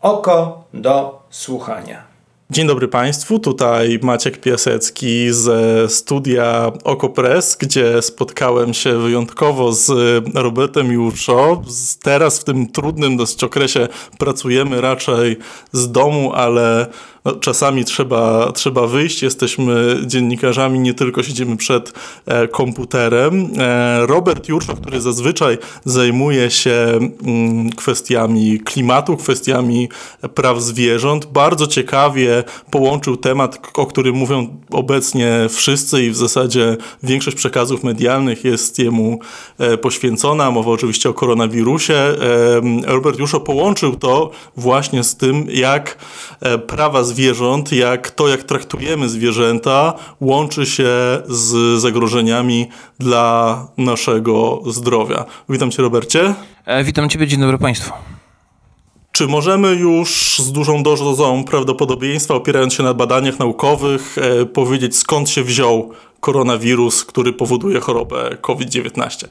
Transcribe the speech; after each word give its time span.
Oko 0.00 0.64
do 0.74 1.22
słuchania. 1.30 2.07
Dzień 2.50 2.66
dobry 2.66 2.88
Państwu, 2.88 3.38
tutaj 3.38 3.98
Maciek 4.02 4.40
Piasecki 4.40 5.32
ze 5.32 5.88
studia 5.88 6.72
Okopres, 6.84 7.56
gdzie 7.60 8.02
spotkałem 8.02 8.74
się 8.74 8.98
wyjątkowo 8.98 9.72
z 9.72 9.90
Robertem 10.34 10.92
Jurszo. 10.92 11.62
Teraz 12.02 12.38
w 12.38 12.44
tym 12.44 12.66
trudnym 12.68 13.16
dosyć 13.16 13.44
okresie 13.44 13.88
pracujemy 14.18 14.80
raczej 14.80 15.36
z 15.72 15.92
domu, 15.92 16.32
ale 16.34 16.86
no, 17.24 17.32
czasami 17.34 17.84
trzeba, 17.84 18.52
trzeba 18.52 18.86
wyjść. 18.86 19.22
Jesteśmy 19.22 19.96
dziennikarzami, 20.06 20.78
nie 20.78 20.94
tylko 20.94 21.22
siedzimy 21.22 21.56
przed 21.56 21.92
e, 22.26 22.48
komputerem. 22.48 23.50
E, 23.58 24.06
Robert 24.06 24.48
Jurszo, 24.48 24.76
który 24.76 25.00
zazwyczaj 25.00 25.58
zajmuje 25.84 26.50
się 26.50 26.98
mm, 27.26 27.70
kwestiami 27.70 28.60
klimatu, 28.60 29.16
kwestiami 29.16 29.88
praw 30.34 30.62
zwierząt, 30.62 31.26
bardzo 31.26 31.66
ciekawie 31.66 32.37
połączył 32.70 33.16
temat, 33.16 33.58
o 33.74 33.86
którym 33.86 34.14
mówią 34.14 34.60
obecnie 34.70 35.46
wszyscy 35.48 36.04
i 36.04 36.10
w 36.10 36.16
zasadzie 36.16 36.76
większość 37.02 37.36
przekazów 37.36 37.84
medialnych 37.84 38.44
jest 38.44 38.78
jemu 38.78 39.18
e, 39.58 39.76
poświęcona. 39.76 40.50
Mowa 40.50 40.70
oczywiście 40.70 41.08
o 41.08 41.14
koronawirusie. 41.14 41.94
E, 41.94 42.16
Robert 42.86 43.18
Juszo 43.18 43.40
połączył 43.40 43.96
to 43.96 44.30
właśnie 44.56 45.04
z 45.04 45.16
tym, 45.16 45.46
jak 45.50 45.98
e, 46.40 46.58
prawa 46.58 47.04
zwierząt, 47.04 47.72
jak 47.72 48.10
to, 48.10 48.28
jak 48.28 48.42
traktujemy 48.42 49.08
zwierzęta, 49.08 49.94
łączy 50.20 50.66
się 50.66 50.88
z 51.28 51.80
zagrożeniami 51.80 52.68
dla 52.98 53.66
naszego 53.76 54.62
zdrowia. 54.66 55.24
Witam 55.48 55.70
Cię, 55.70 55.82
Robercie. 55.82 56.34
Witam 56.84 57.08
Ciebie, 57.08 57.26
dzień 57.26 57.40
dobry 57.40 57.58
Państwu. 57.58 58.17
Czy 59.18 59.26
możemy 59.26 59.74
już 59.74 60.38
z 60.38 60.52
dużą 60.52 60.82
dozą 60.82 61.44
prawdopodobieństwa, 61.44 62.34
opierając 62.34 62.74
się 62.74 62.82
na 62.82 62.94
badaniach 62.94 63.38
naukowych, 63.38 64.16
e, 64.18 64.46
powiedzieć 64.46 64.96
skąd 64.96 65.30
się 65.30 65.42
wziął 65.42 65.90
koronawirus, 66.20 67.04
który 67.04 67.32
powoduje 67.32 67.80
chorobę 67.80 68.36
COVID-19. 68.40 69.26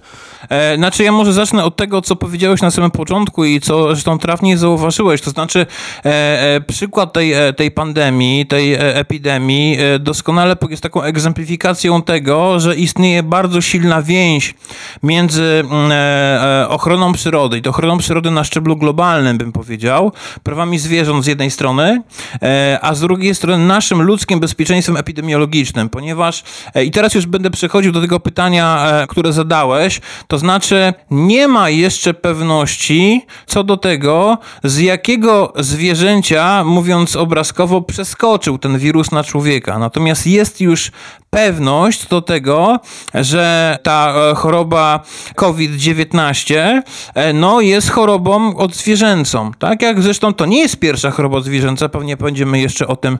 E, 0.50 0.76
znaczy, 0.78 1.04
ja 1.04 1.12
może 1.12 1.34
zacznę 1.34 1.64
od 1.64 1.76
tego, 1.76 2.02
co 2.02 2.16
powiedziałeś 2.16 2.62
na 2.62 2.72
samym 2.72 2.92
początku 2.92 3.46
i 3.46 3.62
co 3.62 3.88
zresztą 3.88 4.20
trafnie 4.20 4.58
zauważyłeś. 4.58 5.22
To 5.22 5.30
znaczy, 5.30 5.66
e, 6.06 6.56
e, 6.56 6.62
przykład 6.62 7.14
tej, 7.14 7.34
e, 7.34 7.54
tej 7.54 7.72
pandemii, 7.72 8.46
tej 8.46 8.74
e, 8.74 8.96
epidemii 8.96 9.78
e, 9.80 10.00
doskonale 10.00 10.56
jest 10.70 10.84
taką 10.84 11.02
egzemplifikacją 11.04 12.02
tego, 12.02 12.60
że 12.60 12.76
istnieje 12.76 13.24
bardzo 13.24 13.62
silna 13.62 14.02
więź 14.02 14.54
między 15.04 15.44
mm, 15.44 15.92
ochroną 16.70 17.14
przyrody 17.14 17.58
i 17.58 17.62
to 17.62 17.70
ochroną 17.70 17.98
przyrody 17.98 18.32
na 18.32 18.44
szczeblu 18.44 18.78
globalnym, 18.78 19.38
bym 19.38 19.52
powiedział, 19.52 20.12
prawami 20.44 20.80
zwierząt 20.80 21.24
z 21.24 21.28
jednej 21.28 21.52
strony, 21.52 22.02
a 22.82 22.96
z 22.96 23.00
drugiej 23.00 23.36
strony 23.36 23.66
naszym 23.66 24.02
ludzkim 24.02 24.40
bezpieczeństwem 24.40 24.98
epidemiologicznym, 24.98 25.90
ponieważ 25.90 26.44
I 26.86 26.92
teraz 26.92 27.14
już 27.14 27.26
będę 27.26 27.50
przechodził 27.50 27.92
do 27.92 28.02
tego 28.02 28.20
pytania, 28.20 28.88
e, 28.88 29.08
które 29.08 29.34
zadałeś. 29.34 30.02
To 30.28 30.38
znaczy, 30.38 30.94
nie 31.12 31.48
ma 31.48 31.70
jeszcze 31.70 32.14
pewności 32.14 33.26
co 33.46 33.64
do 33.64 33.78
tego, 33.78 34.38
z 34.64 34.80
jakiego 34.80 35.54
zwierzęcia, 35.56 36.64
mówiąc 36.64 37.16
obrazkowo, 37.16 37.82
przeskoczył 37.82 38.58
ten 38.58 38.78
wirus 38.78 39.12
na 39.12 39.24
człowieka. 39.24 39.80
Natomiast 39.80 40.28
jest 40.28 40.62
już 40.62 40.92
pewność 41.38 42.08
do 42.08 42.22
tego, 42.22 42.80
że 43.14 43.78
ta 43.84 44.14
e, 44.32 44.36
choroba 44.36 45.00
COVID-19 45.36 46.82
no, 47.34 47.62
jest 47.62 47.90
chorobą 47.90 48.58
odzwierzęcą. 48.58 49.52
Tak 49.60 49.82
jak 49.82 50.02
zresztą 50.02 50.34
to 50.34 50.46
nie 50.46 50.60
jest 50.60 50.80
pierwsza 50.80 51.12
choroba 51.12 51.38
odzwierzęca, 51.38 51.90
pewnie 51.90 52.18
będziemy 52.18 52.60
jeszcze 52.60 52.88
o 52.88 52.96
tym, 52.96 53.18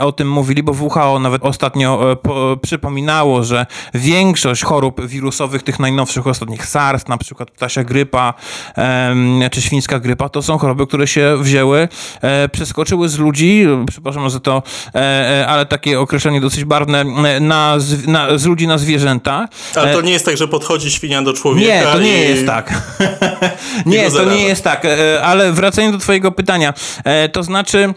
o 0.00 0.12
tym 0.12 0.30
mówili, 0.30 0.62
bo 0.62 0.72
WHO 0.72 1.18
nawet 1.18 1.44
ostatnio 1.44 2.16
przypominało, 2.62 3.44
że 3.44 3.66
większość 3.94 4.62
chorób 4.62 5.06
wirusowych, 5.06 5.62
tych 5.62 5.80
najnowszych, 5.80 6.26
ostatnich 6.26 6.66
SARS, 6.66 7.08
na 7.08 7.18
przykład 7.18 7.50
ptasia 7.50 7.84
grypa 7.84 8.34
czy 9.50 9.62
świńska 9.62 10.00
grypa, 10.00 10.28
to 10.28 10.42
są 10.42 10.58
choroby, 10.58 10.86
które 10.86 11.06
się 11.06 11.36
wzięły, 11.40 11.88
e, 12.20 12.48
przeskoczyły 12.48 13.08
z 13.08 13.18
ludzi, 13.18 13.66
przepraszam 13.88 14.30
za 14.30 14.40
to, 14.40 14.62
e, 14.94 14.98
e, 15.40 15.46
ale 15.46 15.66
takie 15.66 16.00
określenie 16.00 16.40
dosyć 16.40 16.64
barwne, 16.64 17.04
na, 17.42 17.78
na, 18.06 18.38
z 18.38 18.46
ludzi 18.46 18.66
na 18.66 18.78
zwierzęta. 18.78 19.48
Ale 19.74 19.92
to 19.92 20.00
nie 20.00 20.12
jest 20.12 20.24
tak, 20.24 20.36
że 20.36 20.48
podchodzi 20.48 20.90
świnia 20.90 21.22
do 21.22 21.32
człowieka 21.32 21.74
Nie, 21.74 21.82
to 21.82 22.00
nie 22.00 22.24
i... 22.24 22.28
jest 22.28 22.46
tak. 22.46 22.82
nie, 23.86 24.10
to 24.10 24.24
nie 24.24 24.44
jest 24.44 24.64
tak, 24.64 24.86
ale 25.22 25.52
wracając 25.52 25.96
do 25.96 26.00
twojego 26.00 26.32
pytania, 26.32 26.74
to 27.32 27.42
znaczy 27.42 27.94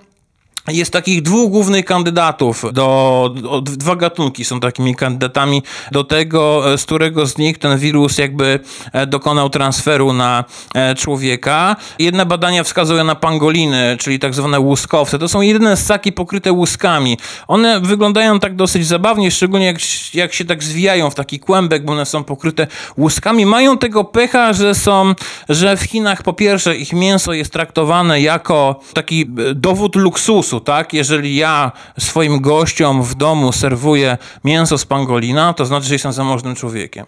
jest 0.67 0.93
takich 0.93 1.21
dwóch 1.21 1.51
głównych 1.51 1.85
kandydatów, 1.85 2.65
do, 2.73 3.33
do, 3.35 3.61
dwa 3.61 3.95
gatunki 3.95 4.45
są 4.45 4.59
takimi 4.59 4.95
kandydatami 4.95 5.63
do 5.91 6.03
tego, 6.03 6.63
z 6.77 6.85
którego 6.85 7.25
z 7.25 7.37
nich 7.37 7.57
ten 7.57 7.77
wirus 7.77 8.17
jakby 8.17 8.59
e, 8.93 9.07
dokonał 9.07 9.49
transferu 9.49 10.13
na 10.13 10.45
e, 10.75 10.95
człowieka. 10.95 11.75
Jedne 11.99 12.25
badania 12.25 12.63
wskazują 12.63 13.03
na 13.03 13.15
pangoliny, 13.15 13.97
czyli 13.99 14.19
tak 14.19 14.33
zwane 14.33 14.59
łuskowce. 14.59 15.19
To 15.19 15.27
są 15.27 15.41
jedyne 15.41 15.77
ssaki 15.77 16.11
pokryte 16.11 16.51
łuskami. 16.51 17.17
One 17.47 17.81
wyglądają 17.81 18.39
tak 18.39 18.55
dosyć 18.55 18.87
zabawnie, 18.87 19.31
szczególnie 19.31 19.65
jak, 19.65 19.77
jak 20.13 20.33
się 20.33 20.45
tak 20.45 20.63
zwijają 20.63 21.09
w 21.09 21.15
taki 21.15 21.39
kłębek, 21.39 21.85
bo 21.85 21.93
one 21.93 22.05
są 22.05 22.23
pokryte 22.23 22.67
łuskami. 22.97 23.45
Mają 23.45 23.77
tego 23.77 24.03
pecha, 24.03 24.53
że 24.53 24.75
są, 24.75 25.13
że 25.49 25.77
w 25.77 25.83
Chinach 25.83 26.23
po 26.23 26.33
pierwsze 26.33 26.75
ich 26.75 26.93
mięso 26.93 27.33
jest 27.33 27.53
traktowane 27.53 28.21
jako 28.21 28.79
taki 28.93 29.21
e, 29.21 29.53
dowód 29.53 29.95
luksusu, 29.95 30.54
tak? 30.59 30.93
Jeżeli 30.93 31.35
ja 31.35 31.71
swoim 31.99 32.41
gościom 32.41 33.03
w 33.03 33.15
domu 33.15 33.51
serwuję 33.51 34.17
mięso 34.43 34.77
z 34.77 34.85
pangolina, 34.85 35.53
to 35.53 35.65
znaczy, 35.65 35.87
że 35.87 35.95
jestem 35.95 36.13
zamożnym 36.13 36.55
człowiekiem. 36.55 37.05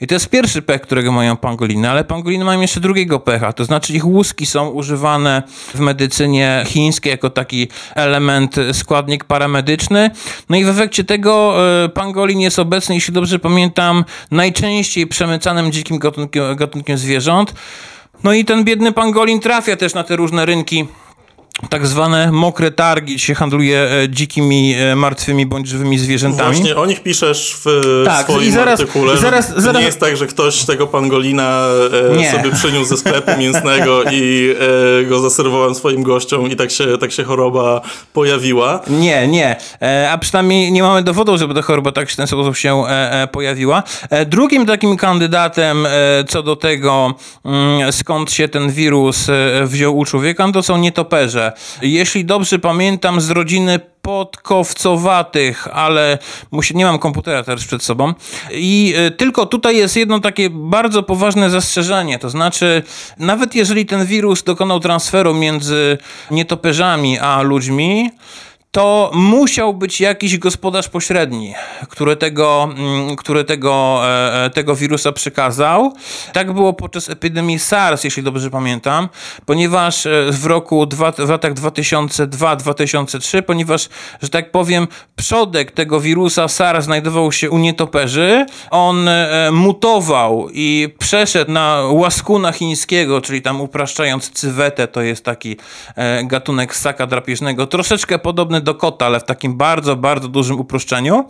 I 0.00 0.06
to 0.06 0.14
jest 0.14 0.28
pierwszy 0.28 0.62
pech, 0.62 0.80
którego 0.82 1.12
mają 1.12 1.36
pangoliny, 1.36 1.90
ale 1.90 2.04
pangoliny 2.04 2.44
mają 2.44 2.60
jeszcze 2.60 2.80
drugiego 2.80 3.20
pecha, 3.20 3.52
to 3.52 3.64
znaczy 3.64 3.92
ich 3.92 4.06
łuski 4.06 4.46
są 4.46 4.68
używane 4.68 5.42
w 5.74 5.80
medycynie 5.80 6.64
chińskiej 6.66 7.10
jako 7.10 7.30
taki 7.30 7.68
element, 7.94 8.56
składnik 8.72 9.24
paramedyczny. 9.24 10.10
No 10.48 10.56
i 10.56 10.64
w 10.64 10.68
efekcie 10.68 11.04
tego 11.04 11.54
e, 11.84 11.88
pangolin 11.88 12.40
jest 12.40 12.58
obecny, 12.58 12.94
jeśli 12.94 13.14
dobrze 13.14 13.38
pamiętam, 13.38 14.04
najczęściej 14.30 15.06
przemycanym 15.06 15.72
dzikim 15.72 15.98
gatunkiem, 15.98 16.56
gatunkiem 16.56 16.98
zwierząt. 16.98 17.54
No 18.24 18.32
i 18.32 18.44
ten 18.44 18.64
biedny 18.64 18.92
pangolin 18.92 19.40
trafia 19.40 19.76
też 19.76 19.94
na 19.94 20.04
te 20.04 20.16
różne 20.16 20.46
rynki 20.46 20.86
tak 21.70 21.86
zwane 21.86 22.32
mokre 22.32 22.70
targi, 22.70 23.18
się 23.18 23.34
handluje 23.34 23.80
e, 23.80 24.08
dzikimi, 24.08 24.74
e, 24.74 24.96
martwymi 24.96 25.46
bądź 25.46 25.68
żywymi 25.68 25.98
zwierzętami. 25.98 26.54
Właśnie 26.54 26.76
o 26.76 26.86
nich 26.86 27.02
piszesz 27.02 27.56
w 27.64 28.02
tak, 28.04 28.24
swoim 28.26 28.48
i 28.48 28.50
zaraz, 28.50 28.80
artykule. 28.80 29.14
I 29.14 29.18
zaraz, 29.18 29.52
zaraz... 29.56 29.80
Nie 29.80 29.86
jest 29.86 30.00
tak, 30.00 30.16
że 30.16 30.26
ktoś 30.26 30.64
tego 30.64 30.86
pangolina 30.86 31.66
e, 32.12 32.16
nie. 32.16 32.30
sobie 32.30 32.52
przyniósł 32.52 32.84
ze 32.84 32.96
sklepu 32.96 33.30
mięsnego 33.40 34.02
i 34.12 34.54
go 35.08 35.20
zaserwował 35.20 35.74
swoim 35.74 36.02
gościom 36.02 36.50
i 36.50 36.56
tak 36.56 36.70
się, 36.70 36.98
tak 36.98 37.12
się 37.12 37.24
choroba 37.24 37.80
pojawiła. 38.12 38.80
Nie, 38.88 39.28
nie. 39.28 39.56
A 40.10 40.18
przynajmniej 40.18 40.72
nie 40.72 40.82
mamy 40.82 41.02
dowodu, 41.02 41.38
żeby 41.38 41.54
ta 41.54 41.62
choroba 41.62 41.92
tak 41.92 42.10
w 42.10 42.16
ten 42.16 42.26
sposób 42.26 42.56
się 42.56 42.84
pojawiła. 43.32 43.82
Drugim 44.26 44.66
takim 44.66 44.96
kandydatem 44.96 45.86
co 46.28 46.42
do 46.42 46.56
tego, 46.56 47.14
mm, 47.44 47.92
skąd 47.92 48.32
się 48.32 48.48
ten 48.48 48.70
wirus 48.70 49.26
wziął 49.64 49.98
u 49.98 50.04
człowieka, 50.04 50.52
to 50.52 50.62
są 50.62 50.78
nietoperze 50.78 51.52
jeśli 51.82 52.24
dobrze 52.24 52.58
pamiętam, 52.58 53.20
z 53.20 53.30
rodziny 53.30 53.80
podkowcowatych, 54.02 55.68
ale 55.72 56.18
nie 56.74 56.84
mam 56.84 56.98
komputera 56.98 57.42
teraz 57.42 57.64
przed 57.64 57.82
sobą. 57.82 58.14
I 58.50 58.94
e, 58.96 59.10
tylko 59.10 59.46
tutaj 59.46 59.76
jest 59.76 59.96
jedno 59.96 60.20
takie 60.20 60.50
bardzo 60.50 61.02
poważne 61.02 61.50
zastrzeżenie, 61.50 62.18
to 62.18 62.30
znaczy 62.30 62.82
nawet 63.18 63.54
jeżeli 63.54 63.86
ten 63.86 64.06
wirus 64.06 64.42
dokonał 64.42 64.80
transferu 64.80 65.34
między 65.34 65.98
nietoperzami 66.30 67.18
a 67.18 67.42
ludźmi, 67.42 68.10
to 68.74 69.10
musiał 69.14 69.74
być 69.74 70.00
jakiś 70.00 70.38
gospodarz 70.38 70.88
pośredni, 70.88 71.54
który 71.88 72.16
tego, 72.16 72.68
mm, 72.76 73.16
który 73.16 73.44
tego, 73.44 74.00
e, 74.04 74.44
e, 74.44 74.50
tego 74.50 74.76
wirusa 74.76 75.12
przekazał. 75.12 75.92
Tak 76.32 76.52
było 76.52 76.72
podczas 76.72 77.10
epidemii 77.10 77.58
SARS, 77.58 78.04
jeśli 78.04 78.22
dobrze 78.22 78.50
pamiętam, 78.50 79.08
ponieważ 79.46 80.06
e, 80.06 80.10
w 80.30 80.46
roku 80.46 80.86
w 81.18 81.28
latach 81.30 81.54
2002-2003, 81.54 83.42
ponieważ, 83.42 83.88
że 84.22 84.28
tak 84.28 84.50
powiem, 84.50 84.88
przodek 85.16 85.70
tego 85.70 86.00
wirusa 86.00 86.48
SARS 86.48 86.84
znajdował 86.84 87.32
się 87.32 87.50
u 87.50 87.58
nietoperzy, 87.58 88.46
on 88.70 89.08
mutował 89.52 90.48
i 90.52 90.88
przeszedł 90.98 91.52
na 91.52 91.82
łaskuna 91.90 92.52
chińskiego, 92.52 93.20
czyli 93.20 93.42
tam 93.42 93.60
upraszczając 93.60 94.30
cywetę, 94.30 94.88
to 94.88 95.02
jest 95.02 95.24
taki 95.24 95.56
gatunek 96.24 96.76
ssaka 96.76 97.06
drapieżnego, 97.06 97.66
troszeczkę 97.66 98.18
podobny 98.18 98.63
do 98.64 98.74
kota, 98.74 99.06
ale 99.06 99.20
w 99.20 99.24
takim 99.24 99.56
bardzo, 99.56 99.96
bardzo 99.96 100.28
dużym 100.28 100.60
uproszczeniu. 100.60 101.24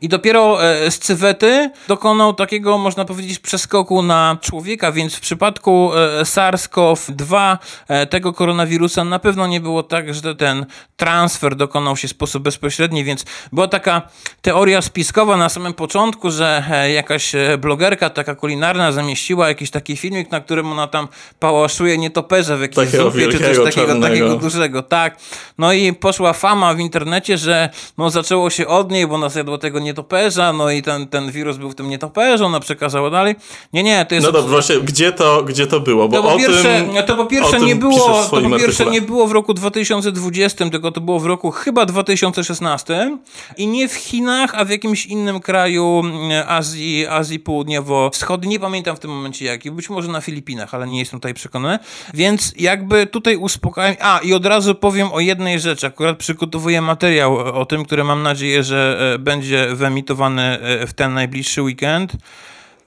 I 0.00 0.08
dopiero 0.08 0.64
e, 0.64 0.90
z 0.90 0.98
cywety 0.98 1.70
dokonał 1.88 2.34
takiego, 2.34 2.78
można 2.78 3.04
powiedzieć, 3.04 3.38
przeskoku 3.38 4.02
na 4.02 4.38
człowieka, 4.40 4.92
więc 4.92 5.14
w 5.14 5.20
przypadku 5.20 5.90
e, 5.94 6.22
SARS-CoV-2 6.22 7.56
e, 7.88 8.06
tego 8.06 8.32
koronawirusa 8.32 9.04
na 9.04 9.18
pewno 9.18 9.46
nie 9.46 9.60
było 9.60 9.82
tak, 9.82 10.14
że 10.14 10.34
ten 10.34 10.66
transfer 10.96 11.56
dokonał 11.56 11.96
się 11.96 12.08
w 12.08 12.10
sposób 12.10 12.42
bezpośredni, 12.42 13.04
więc 13.04 13.24
była 13.52 13.68
taka 13.68 14.02
teoria 14.42 14.82
spiskowa 14.82 15.36
na 15.36 15.48
samym 15.48 15.74
początku, 15.74 16.30
że 16.30 16.64
jakaś 16.94 17.32
blogerka 17.58 18.10
taka 18.10 18.34
kulinarna 18.34 18.92
zamieściła 18.92 19.48
jakiś 19.48 19.70
taki 19.70 19.96
filmik, 19.96 20.30
na 20.30 20.40
którym 20.40 20.72
ona 20.72 20.86
tam 20.86 21.08
pałaszuje 21.38 21.98
nietoperze 21.98 22.56
w 22.56 22.60
jakiejś 22.60 22.86
takiego 22.86 23.10
zupie, 23.10 23.28
czy 23.28 23.38
coś 23.38 23.74
takiego, 23.74 24.00
takiego 24.00 24.36
dużego, 24.36 24.82
tak. 24.82 25.16
No 25.58 25.72
i 25.72 25.92
poszła 25.92 26.32
fama 26.32 26.74
w 26.74 26.78
internecie, 26.78 27.38
że 27.38 27.68
no 27.98 28.10
zaczęło 28.10 28.50
się 28.50 28.66
od 28.66 28.90
niej, 28.90 29.06
bo 29.06 29.14
ona 29.14 29.28
zjadła 29.28 29.55
tego 29.58 29.78
nietoperza, 29.78 30.52
no 30.52 30.70
i 30.70 30.82
ten, 30.82 31.08
ten 31.08 31.30
wirus 31.30 31.56
był 31.56 31.70
w 31.70 31.74
tym 31.74 31.88
nietoperzu, 31.88 32.44
ona 32.44 32.60
przekazała 32.60 33.10
dalej. 33.10 33.34
Nie, 33.72 33.82
nie, 33.82 34.06
to 34.06 34.14
jest... 34.14 34.26
No 34.26 34.32
dobrze, 34.32 34.48
właśnie, 34.48 34.76
gdzie 34.76 35.12
to, 35.12 35.42
gdzie 35.42 35.66
to 35.66 35.80
było? 35.80 36.08
Bo 36.08 36.16
to, 36.16 36.22
po 36.22 36.38
pierwsze, 36.38 36.62
tym, 36.62 37.02
to 37.06 37.16
po 37.16 37.26
pierwsze 37.26 37.60
nie 37.60 37.76
było, 37.76 38.24
to 38.30 38.40
po 38.50 38.58
pierwsze 38.58 38.86
nie 38.86 39.02
było 39.02 39.26
w 39.26 39.32
roku 39.32 39.54
2020, 39.54 40.70
tylko 40.70 40.92
to 40.92 41.00
było 41.00 41.20
w 41.20 41.26
roku 41.26 41.50
chyba 41.50 41.86
2016 41.86 43.18
i 43.56 43.66
nie 43.66 43.88
w 43.88 43.94
Chinach, 43.94 44.54
a 44.54 44.64
w 44.64 44.70
jakimś 44.70 45.06
innym 45.06 45.40
kraju 45.40 46.02
mm, 46.04 46.44
Azji, 46.48 47.06
Azji 47.06 47.40
Południowo-Wschodniej, 47.40 48.50
nie 48.50 48.60
pamiętam 48.60 48.96
w 48.96 49.00
tym 49.00 49.10
momencie 49.10 49.44
jaki, 49.44 49.70
być 49.70 49.90
może 49.90 50.08
na 50.08 50.20
Filipinach, 50.20 50.74
ale 50.74 50.86
nie 50.86 50.98
jestem 50.98 51.20
tutaj 51.20 51.34
przekonany, 51.34 51.78
więc 52.14 52.54
jakby 52.58 53.06
tutaj 53.06 53.36
uspokajam, 53.36 53.96
a 54.00 54.18
i 54.18 54.32
od 54.32 54.46
razu 54.46 54.74
powiem 54.74 55.12
o 55.12 55.20
jednej 55.20 55.60
rzeczy, 55.60 55.86
akurat 55.86 56.16
przygotowuję 56.16 56.82
materiał 56.82 57.36
o 57.36 57.66
tym, 57.66 57.84
który 57.84 58.04
mam 58.04 58.22
nadzieję, 58.22 58.62
że 58.62 59.12
e, 59.14 59.18
będzie 59.46 59.76
wyemitowany 59.76 60.42
e, 60.42 60.86
w 60.86 60.92
ten 60.92 61.14
najbliższy 61.14 61.62
weekend. 61.62 62.12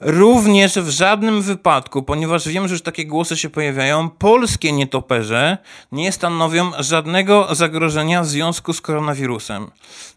Również 0.02 0.74
w 0.74 0.90
żadnym 0.90 1.42
wypadku, 1.42 2.04
ponieważ 2.04 2.48
wiem, 2.48 2.68
że 2.68 2.74
już 2.74 2.82
takie 2.82 3.06
głosy 3.06 3.38
się 3.38 3.50
pojawiają, 3.50 4.10
polskie 4.10 4.72
nietoperze 4.72 5.58
nie 5.92 6.12
stanowią 6.12 6.72
żadnego 6.80 7.56
zagrożenia 7.56 8.22
w 8.22 8.28
związku 8.28 8.74
z 8.74 8.82
koronawirusem. 8.82 9.72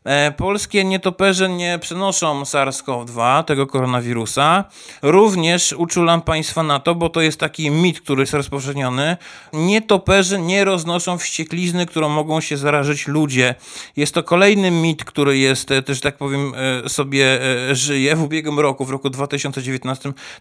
E, 0.04 0.32
polskie 0.32 0.84
nietoperze 0.84 1.48
nie 1.48 1.78
przenoszą 1.78 2.42
SARS-CoV-2, 2.42 3.44
tego 3.44 3.66
koronawirusa. 3.66 4.64
Również 5.02 5.72
uczulam 5.72 6.22
Państwa 6.22 6.62
na 6.62 6.80
to, 6.80 6.94
bo 6.94 7.08
to 7.08 7.20
jest 7.20 7.40
taki 7.40 7.70
mit, 7.70 8.00
który 8.00 8.22
jest 8.22 8.34
rozpowszechniony. 8.34 9.16
Nietoperze 9.52 10.38
nie 10.38 10.64
roznoszą 10.64 11.18
wścieklizny, 11.18 11.86
którą 11.86 12.08
mogą 12.08 12.40
się 12.40 12.56
zarażyć 12.56 13.06
ludzie. 13.06 13.54
Jest 13.96 14.14
to 14.14 14.22
kolejny 14.22 14.70
mit, 14.70 15.04
który 15.04 15.38
jest, 15.38 15.70
e, 15.70 15.82
też 15.82 16.00
tak 16.00 16.16
powiem, 16.16 16.52
e, 16.84 16.88
sobie 16.88 17.40
żyje. 17.72 18.16
W 18.16 18.22
ubiegłym 18.22 18.60
roku, 18.60 18.84
w 18.84 18.90
roku 18.90 19.10
2019, 19.10 19.71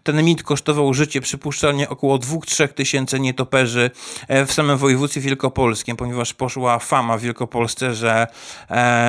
ten 0.03 0.23
mit 0.23 0.43
kosztował 0.43 0.93
życie 0.93 1.21
przypuszczalnie 1.21 1.89
około 1.89 2.17
2-3 2.17 2.67
tysięcy 2.67 3.19
nietoperzy 3.19 3.91
w 4.29 4.53
samym 4.53 4.77
województwie 4.77 5.21
wielkopolskim, 5.21 5.97
ponieważ 5.97 6.33
poszła 6.33 6.79
fama 6.79 7.17
w 7.17 7.21
Wielkopolsce, 7.21 7.95
że, 7.95 8.27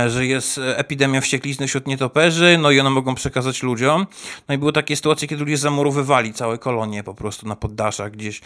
że 0.09 0.27
jest 0.27 0.61
epidemia 0.77 1.21
wścieklizny 1.21 1.67
wśród 1.67 1.87
nietoperzy, 1.87 2.59
no 2.61 2.71
i 2.71 2.81
one 2.81 2.91
mogą 2.91 3.15
przekazać 3.15 3.63
ludziom. 3.63 4.07
No 4.49 4.55
i 4.55 4.59
były 4.59 4.73
takie 4.73 4.97
sytuacje, 4.97 5.29
kiedy 5.29 5.45
ludzie 5.45 5.57
zamurowywali 5.57 6.33
całe 6.33 6.59
kolonie 6.59 7.03
po 7.03 7.15
prostu 7.15 7.49
na 7.49 7.57
poddaszach 7.57 8.13
gdzieś 8.13 8.41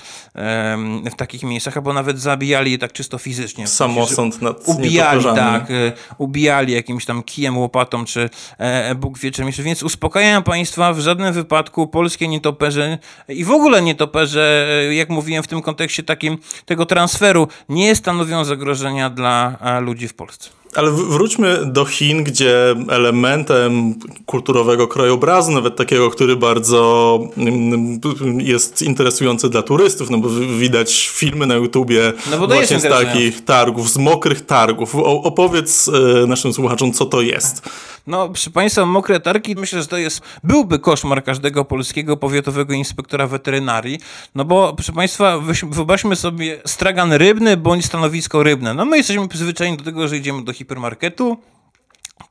w 1.11 1.15
takich 1.17 1.43
miejscach, 1.43 1.77
albo 1.77 1.93
nawet 1.93 2.21
zabijali 2.21 2.73
je 2.73 2.79
tak 2.79 2.93
czysto 2.93 3.19
fizycznie. 3.19 3.67
Samosąd 3.67 4.43
nad 4.43 4.69
Ubijali, 4.69 5.25
tak, 5.25 5.71
e, 5.71 5.93
ubijali 6.19 6.73
jakimś 6.73 7.05
tam 7.05 7.23
kijem, 7.23 7.59
łopatą, 7.59 8.05
czy 8.05 8.31
e, 8.59 8.95
Bóg 8.95 9.19
wie 9.19 9.31
czym 9.31 9.47
jeszcze. 9.47 9.63
Więc 9.63 9.83
uspokajam 9.83 10.43
Państwa, 10.43 10.93
w 10.93 11.01
żadnym 11.01 11.33
wypadku 11.33 11.66
polskie 11.71 12.29
nietoperze 12.29 12.99
i 13.29 13.45
w 13.45 13.51
ogóle 13.51 13.83
nietoperze, 13.83 14.67
e, 14.89 14.95
jak 14.95 15.09
mówiłem 15.09 15.43
w 15.43 15.49
tym 15.49 15.63
kontekście 15.63 16.03
takim 16.03 16.39
tego 16.65 16.87
transferu, 16.87 17.49
nie 17.69 17.97
stanowią 17.97 18.45
zagrożenia 18.45 19.11
dla 19.11 19.57
ludzi 19.81 20.09
w 20.09 20.15
Polsce. 20.15 20.56
Ale 20.77 20.91
wróćmy 20.91 21.67
do 21.67 21.85
Chin, 21.85 22.25
gdzie 22.25 22.75
elementem 22.89 23.95
kulturowego 24.27 24.89
krajobrazu, 24.89 25.53
nawet 25.53 25.77
takiego, 25.77 26.11
który 26.11 26.37
bardzo 26.37 27.19
mm, 27.37 28.01
jest 28.41 28.83
interesujący 28.83 29.49
dla 29.49 29.63
turystów, 29.63 30.11
no 30.11 30.19
bo 30.19 30.29
widać 30.59 31.09
filmy 31.09 31.47
na 31.47 31.55
YouTubie 31.55 32.13
no 32.31 32.47
właśnie 32.47 32.81
z 32.81 32.83
takich 32.83 33.45
targów, 33.45 33.91
z 33.91 33.97
mokrych 33.97 34.47
targów. 34.47 34.95
opowiedz 35.05 35.89
e, 35.89 36.27
naszym 36.27 36.53
słuchaczom, 36.53 36.93
co 36.93 37.07
to 37.07 37.21
jest. 37.21 37.63
No, 38.07 38.29
proszę 38.29 38.51
Państwa, 38.51 38.87
mokre 38.87 39.21
targi, 39.21 39.55
myślę, 39.55 39.83
że 39.83 39.89
to 39.89 39.97
jest, 39.97 40.21
byłby 40.45 40.79
koszmar 40.79 41.25
każdego 41.25 41.65
polskiego 41.65 42.17
powiatowego 42.17 42.75
inspektora 42.75 43.27
weterynarii, 43.27 43.99
no 44.35 44.45
bo, 44.45 44.73
proszę 44.75 44.93
Państwa, 44.93 45.39
wyobraźmy 45.71 46.17
sobie 46.17 46.61
stragan 46.67 47.13
rybny 47.13 47.57
bądź 47.57 47.85
stanowisko 47.85 48.43
rybne. 48.43 48.75
No 48.75 48.85
my 48.85 48.97
jesteśmy 48.97 49.29
przyzwyczajeni 49.29 49.77
do 49.77 49.85
tego, 49.85 50.09
że 50.09 50.17
idziemy 50.17 50.45
do 50.45 50.53
hipermarketu, 50.67 51.39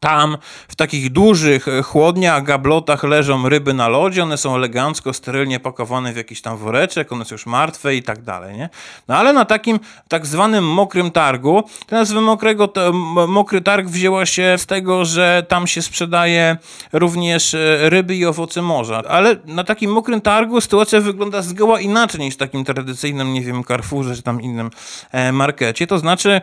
tam 0.05 0.37
w 0.67 0.75
takich 0.75 1.11
dużych 1.11 1.67
e, 1.67 1.81
chłodniach, 1.81 2.43
gablotach 2.43 3.03
leżą 3.03 3.49
ryby 3.49 3.73
na 3.73 3.87
lodzie, 3.87 4.23
one 4.23 4.37
są 4.37 4.55
elegancko, 4.55 5.13
sterylnie 5.13 5.59
pakowane 5.59 6.13
w 6.13 6.17
jakiś 6.17 6.41
tam 6.41 6.57
woreczek, 6.57 7.11
one 7.11 7.25
są 7.25 7.35
już 7.35 7.45
martwe 7.45 7.95
i 7.95 8.03
tak 8.03 8.21
dalej, 8.21 8.57
nie? 8.57 8.69
No 9.07 9.15
ale 9.17 9.33
na 9.33 9.45
takim 9.45 9.79
tak 10.07 10.25
zwanym 10.25 10.67
mokrym 10.67 11.11
targu, 11.11 11.63
ta 11.87 11.95
nazwa 11.95 12.21
mokrego, 12.21 12.73
mokry 13.27 13.61
targ 13.61 13.87
wzięła 13.87 14.25
się 14.25 14.55
z 14.57 14.65
tego, 14.65 15.05
że 15.05 15.45
tam 15.47 15.67
się 15.67 15.81
sprzedaje 15.81 16.57
również 16.93 17.53
e, 17.53 17.89
ryby 17.89 18.15
i 18.15 18.25
owoce 18.25 18.61
morza, 18.61 19.01
ale 19.07 19.35
na 19.45 19.63
takim 19.63 19.91
mokrym 19.91 20.21
targu 20.21 20.61
sytuacja 20.61 21.01
wygląda 21.01 21.41
zgoła 21.41 21.79
inaczej 21.79 22.21
niż 22.21 22.33
w 22.33 22.37
takim 22.37 22.65
tradycyjnym, 22.65 23.33
nie 23.33 23.41
wiem, 23.41 23.63
Carrefourze 23.63 24.15
czy 24.15 24.21
tam 24.21 24.41
innym 24.41 24.69
e, 25.11 25.31
markecie, 25.31 25.87
to 25.87 25.99
znaczy 25.99 26.41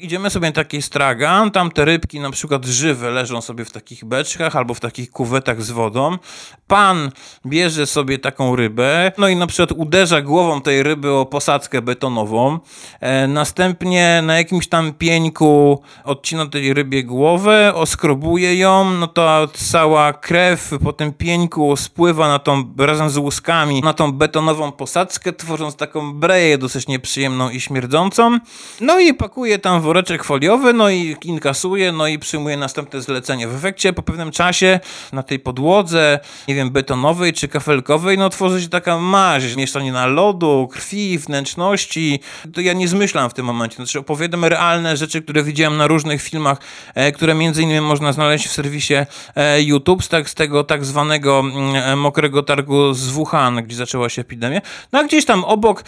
idziemy 0.00 0.30
sobie 0.30 0.48
na 0.48 0.52
taki 0.52 0.82
stragan, 0.82 1.50
tam 1.50 1.70
te 1.70 1.84
rybki 1.84 2.20
na 2.20 2.30
przykład 2.30 2.64
żywe 2.64 2.93
leżą 3.02 3.40
sobie 3.40 3.64
w 3.64 3.70
takich 3.70 4.04
beczkach 4.04 4.56
albo 4.56 4.74
w 4.74 4.80
takich 4.80 5.10
kuwetach 5.10 5.62
z 5.62 5.70
wodą. 5.70 6.18
Pan 6.66 7.10
bierze 7.46 7.86
sobie 7.86 8.18
taką 8.18 8.56
rybę, 8.56 9.12
no 9.18 9.28
i 9.28 9.36
na 9.36 9.46
przykład 9.46 9.72
uderza 9.72 10.22
głową 10.22 10.60
tej 10.60 10.82
ryby 10.82 11.12
o 11.12 11.26
posadzkę 11.26 11.82
betonową. 11.82 12.58
E, 13.00 13.26
następnie 13.26 14.22
na 14.22 14.38
jakimś 14.38 14.68
tam 14.68 14.92
pieńku 14.92 15.82
odcina 16.04 16.46
tej 16.46 16.74
rybie 16.74 17.04
głowę, 17.04 17.72
oskrobuje 17.74 18.56
ją, 18.56 18.90
no 18.90 19.06
to 19.06 19.48
cała 19.54 20.12
krew 20.12 20.70
po 20.84 20.92
tym 20.92 21.12
pieńku 21.12 21.76
spływa 21.76 22.28
na 22.28 22.38
tą, 22.38 22.74
razem 22.78 23.10
z 23.10 23.16
łuskami, 23.16 23.80
na 23.80 23.92
tą 23.92 24.12
betonową 24.12 24.72
posadzkę, 24.72 25.32
tworząc 25.32 25.76
taką 25.76 26.12
breję 26.12 26.58
dosyć 26.58 26.86
nieprzyjemną 26.86 27.50
i 27.50 27.60
śmierdzącą. 27.60 28.38
No 28.80 29.00
i 29.00 29.14
pakuje 29.14 29.58
tam 29.58 29.80
woreczek 29.80 30.24
foliowy, 30.24 30.72
no 30.72 30.90
i 30.90 31.16
inkasuje, 31.24 31.92
no 31.92 32.06
i 32.06 32.18
przyjmuje 32.18 32.56
następne 32.84 33.02
zlecenie. 33.02 33.48
W 33.48 33.54
efekcie 33.54 33.92
po 33.92 34.02
pewnym 34.02 34.30
czasie 34.30 34.80
na 35.12 35.22
tej 35.22 35.38
podłodze, 35.38 36.20
nie 36.48 36.54
wiem, 36.54 36.70
betonowej 36.70 37.32
czy 37.32 37.48
kafelkowej, 37.48 38.18
no 38.18 38.30
tworzy 38.30 38.62
się 38.62 38.68
taka 38.68 38.98
maź, 38.98 39.56
mieszanina 39.56 40.06
lodu, 40.06 40.68
krwi, 40.72 41.18
wnętrzności. 41.18 42.20
To 42.54 42.60
ja 42.60 42.72
nie 42.72 42.88
zmyślam 42.88 43.30
w 43.30 43.34
tym 43.34 43.46
momencie. 43.46 43.76
Znaczy 43.76 43.98
opowiadam 43.98 44.44
realne 44.44 44.96
rzeczy, 44.96 45.22
które 45.22 45.42
widziałem 45.42 45.76
na 45.76 45.86
różnych 45.86 46.22
filmach, 46.22 46.58
e, 46.94 47.12
które 47.12 47.34
między 47.34 47.62
innymi 47.62 47.80
można 47.80 48.12
znaleźć 48.12 48.48
w 48.48 48.52
serwisie 48.52 48.94
e, 49.34 49.62
YouTube 49.62 50.04
z, 50.04 50.08
tak, 50.08 50.30
z 50.30 50.34
tego 50.34 50.64
tak 50.64 50.84
zwanego 50.84 51.40
mm, 51.40 51.76
e, 51.76 51.96
mokrego 51.96 52.42
targu 52.42 52.92
z 52.92 53.08
Wuhan, 53.08 53.62
gdzie 53.62 53.76
zaczęła 53.76 54.08
się 54.08 54.22
epidemia. 54.22 54.60
No 54.92 54.98
a 54.98 55.04
gdzieś 55.04 55.24
tam 55.24 55.44
obok 55.44 55.84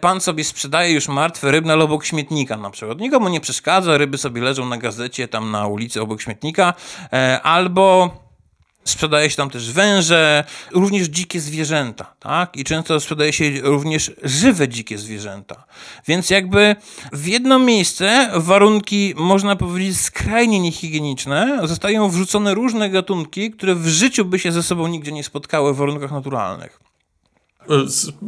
pan 0.00 0.20
sobie 0.20 0.44
sprzedaje 0.44 0.92
już 0.92 1.08
martwe 1.08 1.50
rybne, 1.50 1.72
ale 1.72 1.84
obok 1.84 2.04
śmietnika 2.04 2.56
na 2.56 2.70
przykład. 2.70 2.98
Nikomu 3.00 3.28
nie 3.28 3.40
przeszkadza, 3.40 3.98
ryby 3.98 4.18
sobie 4.18 4.42
leżą 4.42 4.66
na 4.66 4.76
gazecie, 4.76 5.28
tam 5.28 5.50
na 5.50 5.66
ulicy 5.66 6.00
obok 6.02 6.20
śmietnika, 6.20 6.29
e, 7.12 7.40
albo 7.42 8.10
Sprzedaje 8.84 9.30
się 9.30 9.36
tam 9.36 9.50
też 9.50 9.72
węże, 9.72 10.44
również 10.72 11.06
dzikie 11.06 11.40
zwierzęta, 11.40 12.14
tak? 12.20 12.56
I 12.56 12.64
często 12.64 13.00
sprzedaje 13.00 13.32
się 13.32 13.60
również 13.62 14.12
żywe 14.22 14.68
dzikie 14.68 14.98
zwierzęta. 14.98 15.64
Więc 16.06 16.30
jakby 16.30 16.76
w 17.12 17.26
jedno 17.26 17.58
miejsce 17.58 18.30
warunki, 18.34 19.14
można 19.16 19.56
powiedzieć, 19.56 20.00
skrajnie 20.00 20.60
niehigieniczne, 20.60 21.60
zostają 21.64 22.08
wrzucone 22.08 22.54
różne 22.54 22.90
gatunki, 22.90 23.50
które 23.50 23.74
w 23.74 23.88
życiu 23.88 24.24
by 24.24 24.38
się 24.38 24.52
ze 24.52 24.62
sobą 24.62 24.86
nigdzie 24.86 25.12
nie 25.12 25.24
spotkały 25.24 25.74
w 25.74 25.76
warunkach 25.76 26.10
naturalnych. 26.10 26.89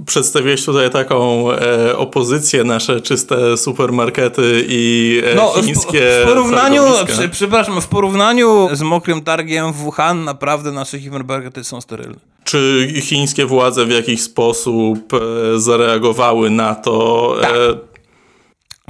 Przedstawiłeś 0.06 0.64
tutaj 0.64 0.90
taką 0.90 1.52
e, 1.52 1.96
opozycję, 1.96 2.64
nasze 2.64 3.00
czyste 3.00 3.56
supermarkety 3.56 4.64
i 4.68 5.22
e, 5.24 5.34
no, 5.34 5.52
chińskie 5.62 6.00
w, 6.00 6.24
w 6.24 6.28
porównaniu, 6.28 6.82
przy, 7.06 7.28
Przepraszam, 7.28 7.80
w 7.80 7.86
porównaniu 7.86 8.68
z 8.72 8.82
mokrym 8.82 9.22
targiem 9.22 9.72
w 9.72 9.76
Wuhan 9.76 10.24
naprawdę 10.24 10.72
nasze 10.72 11.00
hipermarkety 11.00 11.64
są 11.64 11.80
sterylne. 11.80 12.16
Czy 12.44 12.92
chińskie 13.00 13.46
władze 13.46 13.86
w 13.86 13.90
jakiś 13.90 14.22
sposób 14.22 15.14
e, 15.14 15.18
zareagowały 15.60 16.50
na 16.50 16.74
to? 16.74 17.36
Tak. 17.40 17.50
E, 17.50 17.92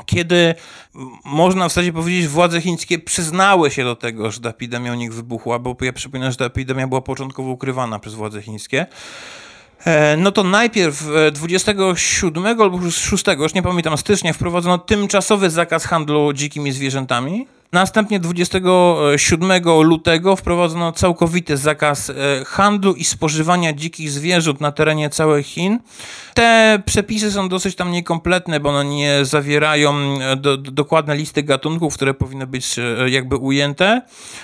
kiedy 0.07 0.55
można 1.25 1.69
w 1.69 1.71
zasadzie 1.73 1.93
powiedzieć, 1.93 2.29
władze 2.29 2.61
chińskie 2.61 2.99
przyznały 2.99 3.71
się 3.71 3.85
do 3.85 3.97
tego, 3.97 4.31
że 4.31 4.41
ta 4.41 4.49
epidemia 4.49 4.93
u 4.93 4.97
nich 4.97 5.15
wybuchła, 5.15 5.59
bo 5.59 5.77
ja 5.81 5.93
przypominam, 5.93 6.31
że 6.31 6.37
ta 6.37 6.45
epidemia 6.45 6.87
była 6.87 7.01
początkowo 7.01 7.51
ukrywana 7.51 7.99
przez 7.99 8.15
władze 8.15 8.43
chińskie. 8.43 8.87
E, 9.87 10.17
no 10.17 10.33
to 10.33 10.45
najpierw 10.45 11.05
27 11.33 12.61
albo 12.61 12.91
6, 12.91 13.25
już 13.39 13.55
nie 13.55 13.63
pamiętam, 13.63 13.99
stycznia 13.99 14.33
wprowadzono 14.33 14.79
tymczasowy 14.79 15.51
zakaz 15.51 15.85
handlu 15.85 16.33
dzikimi 16.33 16.73
zwierzętami. 16.73 17.47
Następnie 17.73 18.21
27 18.21 19.63
lutego 19.83 20.37
wprowadzono 20.37 20.93
całkowity 20.93 21.57
zakaz 21.57 22.11
e, 22.11 22.15
handlu 22.45 22.95
i 22.95 23.05
spożywania 23.05 23.73
dzikich 23.73 24.11
zwierząt 24.11 24.61
na 24.61 24.73
terenie 24.73 25.11
całych 25.11 25.47
Chin. 25.47 25.79
Te 26.35 26.79
przepisy 26.87 27.33
są 27.33 27.49
dosyć 27.49 27.77
tam 27.77 27.91
niekompletne, 27.91 28.61
bo 28.61 28.69
one 28.69 28.85
nie 28.85 29.25
zawierają 29.25 29.95
e, 30.21 30.37
do, 30.37 30.57
do, 30.57 30.71
dokładne 30.71 31.17
listy 31.17 31.43
gatunków, 31.43 31.95
które 31.95 32.15
powinny 32.15 32.47
być 32.47 32.79
e, 32.79 33.11
jakby 33.11 33.37
ujęte. 33.37 34.03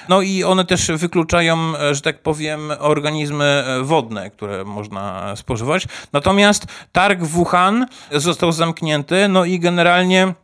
No 0.09 0.23
i 0.23 0.45
one 0.45 0.65
też 0.65 0.91
wykluczają, 0.91 1.73
że 1.93 2.01
tak 2.01 2.23
powiem, 2.23 2.73
organizmy 2.79 3.65
wodne, 3.83 4.31
które 4.31 4.65
można 4.65 5.37
spożywać. 5.37 5.87
Natomiast 6.13 6.67
targ 6.93 7.23
Wuhan 7.23 7.87
został 8.13 8.53
zamknięty, 8.53 9.29
no 9.29 9.45
i 9.45 9.61
generalnie 9.61 10.35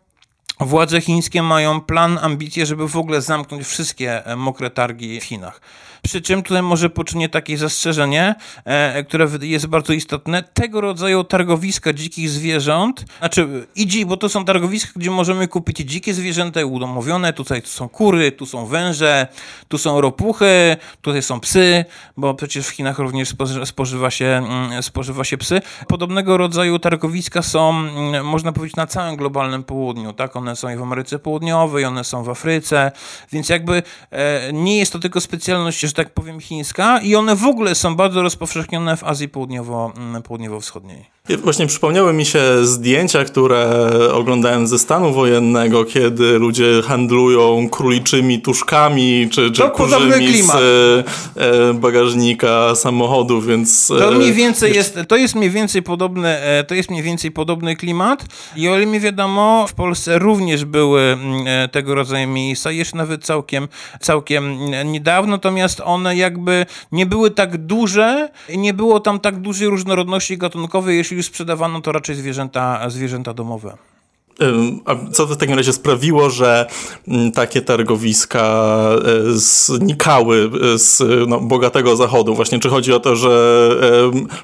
Władze 0.61 1.01
chińskie 1.01 1.43
mają 1.43 1.81
plan, 1.81 2.19
ambicje, 2.23 2.67
żeby 2.67 2.89
w 2.89 2.97
ogóle 2.97 3.23
zamknąć 3.23 3.67
wszystkie 3.67 4.27
e, 4.27 4.37
mokre 4.37 4.71
targi 4.71 5.21
w 5.21 5.25
Chinach. 5.25 5.61
Przy 6.05 6.23
czym 6.23 6.43
tutaj 6.43 6.63
może 6.63 6.91
poczynię 6.91 7.29
takie 7.29 7.59
zastrzeżenie, 7.59 8.35
e, 8.65 9.05
które 9.05 9.29
jest 9.41 9.67
bardzo 9.67 9.93
istotne. 9.93 10.43
Tego 10.43 10.81
rodzaju 10.81 11.25
targowiska 11.25 11.93
dzikich 11.93 12.31
zwierząt, 12.31 13.05
znaczy 13.19 13.67
i 13.77 14.07
bo 14.07 14.17
to 14.17 14.29
są 14.29 14.45
targowiska, 14.45 14.93
gdzie 14.97 15.11
możemy 15.11 15.49
kupić 15.49 15.79
dzikie 15.79 16.15
zwierzęta 16.15 16.65
udomowione. 16.65 17.33
Tutaj 17.33 17.63
tu 17.63 17.69
są 17.69 17.89
kury, 17.89 18.33
tu 18.33 18.47
są 18.47 18.67
węże, 18.67 19.27
tu 19.69 19.79
są 19.79 20.01
ropuchy, 20.01 20.77
tutaj 21.01 21.23
są 21.23 21.41
psy, 21.41 21.85
bo 22.17 22.35
przecież 22.35 22.67
w 22.67 22.71
Chinach 22.71 22.99
również 22.99 23.35
spożywa 23.65 24.11
się, 24.11 24.27
mm, 24.27 24.83
spożywa 24.83 25.25
się 25.25 25.39
psy. 25.39 25.61
Podobnego 25.89 26.37
rodzaju 26.37 26.79
targowiska 26.79 27.43
są, 27.43 27.71
mm, 27.71 28.27
można 28.27 28.53
powiedzieć, 28.53 28.77
na 28.77 28.87
całym 28.87 29.17
globalnym 29.17 29.65
południu. 29.65 30.13
Tak? 30.13 30.37
One 30.37 30.57
są 30.57 30.69
i 30.69 30.77
w 30.77 30.83
Ameryce 30.83 31.19
Południowej, 31.19 31.85
one 31.85 32.05
są 32.05 32.23
w 32.23 32.29
Afryce, 32.29 32.93
więc 33.33 33.49
jakby 33.49 33.83
e, 34.11 34.53
nie 34.53 34.79
jest 34.79 34.93
to 34.93 34.99
tylko 34.99 35.21
specjalność, 35.21 35.94
że 35.95 36.05
tak 36.05 36.15
powiem, 36.15 36.41
chińska 36.41 37.01
i 37.01 37.15
one 37.15 37.37
w 37.37 37.45
ogóle 37.45 37.75
są 37.75 37.97
bardzo 37.97 38.23
rozpowszechnione 38.23 38.97
w 38.97 39.05
Azji 39.05 39.29
Południowo, 39.29 39.93
mm, 39.97 40.23
Południowo-Wschodniej. 40.23 41.14
Właśnie 41.29 41.67
przypomniały 41.67 42.13
mi 42.13 42.25
się 42.25 42.67
zdjęcia, 42.67 43.25
które 43.25 43.91
oglądałem 44.13 44.67
ze 44.67 44.79
stanu 44.79 45.13
wojennego, 45.13 45.85
kiedy 45.85 46.39
ludzie 46.39 46.83
handlują 46.87 47.69
króliczymi 47.69 48.43
tuszkami 48.43 49.29
czy, 49.31 49.51
czy 49.51 49.63
kurzymi 49.63 50.43
z 50.43 50.51
e, 50.51 51.75
bagażnika 51.75 52.75
samochodu, 52.75 53.41
więc... 53.41 53.87
To 53.87 54.11
mniej 54.11 54.33
więcej 54.33 54.75
jest, 54.75 54.99
to 55.09 55.17
jest 55.17 55.35
mniej 55.35 55.51
więcej 55.51 55.83
podobny, 55.83 56.29
e, 56.29 56.65
to 56.65 56.75
jest 56.75 56.91
mniej 56.91 57.03
więcej 57.03 57.31
podobny 57.31 57.77
klimat. 57.77 58.25
I 58.57 58.69
o 58.69 58.77
ile 58.77 58.87
mi 58.87 59.01
wiadomo, 59.01 59.67
w 59.69 59.75
Polsce 59.75 60.19
również 60.19 60.65
były 60.65 61.01
mm, 61.01 61.47
e, 61.47 61.69
tego 61.69 61.95
rodzaju 61.95 62.29
miejsca, 62.29 62.71
jeszcze 62.71 62.97
nawet 62.97 63.25
całkiem, 63.25 63.69
całkiem 64.01 64.59
niedawno, 64.85 65.31
natomiast 65.31 65.81
one 65.85 66.17
jakby 66.17 66.67
nie 66.93 67.07
były 67.07 67.31
tak 67.31 67.59
duże, 67.59 68.29
nie 68.57 68.75
było 68.75 69.01
tam 69.01 69.21
tak 69.21 69.41
dużej 69.41 69.69
różnorodności 69.69 70.39
gatunkowej, 70.39 70.97
jeśli 70.97 71.14
już 71.15 71.27
sprzedawano, 71.27 71.81
to 71.81 71.93
raczej 71.93 72.17
zwierzęta, 72.17 72.91
zwierzęta 72.91 73.35
domowe. 73.35 73.77
A 74.85 75.13
co 75.13 75.27
w 75.27 75.37
takim 75.37 75.57
razie 75.57 75.73
sprawiło, 75.73 76.31
że 76.31 76.67
mm, 77.09 77.33
takie 77.33 77.63
targowiska 77.63 78.43
e, 79.05 79.33
znikały 79.33 80.51
z 80.77 81.03
no, 81.29 81.41
bogatego 81.41 81.97
zachodu? 81.97 82.35
Właśnie 82.35 82.61
czy 82.61 82.69
chodzi 82.69 82.93
o 82.93 83.01
to, 83.01 83.17
że 83.17 83.31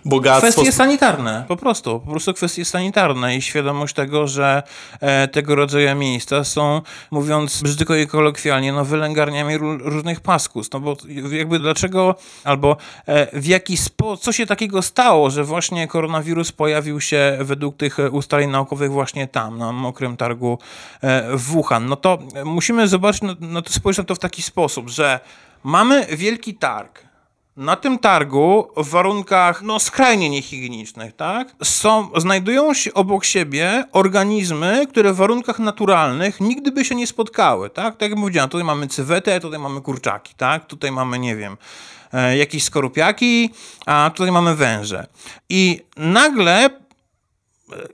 bogactwo... 0.04 0.52
Kwestie 0.52 0.72
sanitarne, 0.72 1.44
po 1.48 1.56
prostu. 1.56 2.00
Po 2.00 2.10
prostu 2.10 2.34
kwestie 2.34 2.64
sanitarne 2.64 3.36
i 3.36 3.42
świadomość 3.42 3.94
tego, 3.94 4.26
że 4.26 4.62
e, 5.00 5.28
tego 5.28 5.54
rodzaju 5.54 5.96
miejsca 5.96 6.44
są, 6.44 6.82
mówiąc 7.10 7.62
brzydko 7.62 7.94
i 7.94 8.06
kolokwialnie, 8.06 8.72
no 8.72 8.84
wylęgarniami 8.84 9.58
różnych 9.58 10.20
paskus. 10.20 10.70
No 10.72 10.80
bo 10.80 10.96
jakby 11.30 11.58
dlaczego, 11.58 12.14
albo 12.44 12.76
e, 13.06 13.40
w 13.40 13.46
jaki 13.46 13.76
sposób, 13.76 14.24
co 14.24 14.32
się 14.32 14.46
takiego 14.46 14.82
stało, 14.82 15.30
że 15.30 15.44
właśnie 15.44 15.88
koronawirus 15.88 16.52
pojawił 16.52 17.00
się 17.00 17.38
według 17.40 17.76
tych 17.76 17.98
ustaleń 18.12 18.50
naukowych 18.50 18.92
właśnie 18.92 19.28
tam, 19.28 19.58
no, 19.58 19.72
mokrym 19.80 20.16
targu 20.16 20.58
e, 21.00 21.36
w 21.36 21.42
Wuhan. 21.42 21.86
No 21.86 21.96
to 21.96 22.18
musimy 22.44 22.88
zobaczyć, 22.88 23.22
no, 23.22 23.34
no 23.40 23.62
to 23.62 23.72
spojrzeć 23.72 23.98
na 23.98 24.04
to 24.04 24.14
w 24.14 24.18
taki 24.18 24.42
sposób, 24.42 24.88
że 24.88 25.20
mamy 25.64 26.06
wielki 26.16 26.54
targ, 26.54 27.10
na 27.56 27.76
tym 27.76 27.98
targu 27.98 28.68
w 28.76 28.88
warunkach 28.88 29.62
no, 29.62 29.78
skrajnie 29.78 30.30
niehigienicznych, 30.30 31.16
tak, 31.16 31.54
są, 31.62 32.08
znajdują 32.16 32.74
się 32.74 32.94
obok 32.94 33.24
siebie 33.24 33.84
organizmy, 33.92 34.86
które 34.86 35.12
w 35.12 35.16
warunkach 35.16 35.58
naturalnych 35.58 36.40
nigdy 36.40 36.72
by 36.72 36.84
się 36.84 36.94
nie 36.94 37.06
spotkały. 37.06 37.70
Tak, 37.70 37.96
tak 37.96 38.10
jak 38.10 38.18
mówiłem, 38.18 38.48
tutaj 38.48 38.64
mamy 38.64 38.86
cywetę, 38.86 39.40
tutaj 39.40 39.58
mamy 39.58 39.80
kurczaki, 39.80 40.34
tak, 40.36 40.66
tutaj 40.66 40.92
mamy, 40.92 41.18
nie 41.18 41.36
wiem, 41.36 41.56
e, 42.12 42.36
jakieś 42.36 42.64
skorupiaki, 42.64 43.50
a 43.86 44.10
tutaj 44.14 44.32
mamy 44.32 44.56
węże. 44.56 45.06
I 45.48 45.80
nagle 45.96 46.70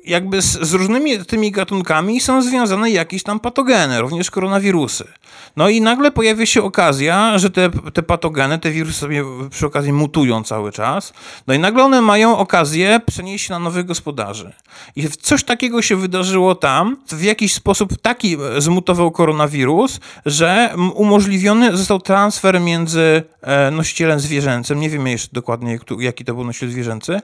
jakby 0.04 0.42
z, 0.42 0.60
z, 0.60 0.72
różnymi 0.72 1.24
tymi 1.24 1.50
gatunkami 1.50 2.20
są 2.20 2.42
związane 2.42 2.90
jakieś 2.90 3.22
tam 3.22 3.40
patogeny, 3.40 4.00
również 4.00 4.30
koronawirusy. 4.30 5.04
No 5.56 5.68
i 5.68 5.80
nagle 5.80 6.10
pojawia 6.10 6.46
się 6.46 6.62
okazja, 6.62 7.38
że 7.38 7.50
te, 7.50 7.70
te 7.92 8.02
patogeny, 8.02 8.58
te 8.58 8.70
wirusy 8.70 8.98
sobie 8.98 9.24
przy 9.50 9.66
okazji 9.66 9.92
mutują 9.92 10.44
cały 10.44 10.72
czas. 10.72 11.12
No 11.46 11.54
i 11.54 11.58
nagle 11.58 11.84
one 11.84 12.00
mają 12.00 12.38
okazję 12.38 13.00
przenieść 13.06 13.46
się 13.46 13.52
na 13.52 13.58
nowych 13.58 13.86
gospodarzy. 13.86 14.52
I 14.96 15.08
coś 15.08 15.44
takiego 15.44 15.82
się 15.82 15.96
wydarzyło 15.96 16.54
tam, 16.54 16.96
w 17.08 17.22
jakiś 17.22 17.54
sposób 17.54 18.00
taki 18.02 18.36
zmutował 18.58 19.10
koronawirus, 19.10 20.00
że 20.26 20.74
umożliwiony 20.94 21.76
został 21.76 22.00
transfer 22.00 22.60
między 22.60 23.22
e, 23.42 23.70
nosicielem 23.70 24.20
zwierzęcym, 24.20 24.80
nie 24.80 24.90
wiemy 24.90 25.10
jeszcze 25.10 25.28
dokładnie 25.32 25.78
jaki 25.98 26.24
to 26.24 26.34
był 26.34 26.44
nosiciel 26.44 26.70
zwierzęcy, 26.70 27.20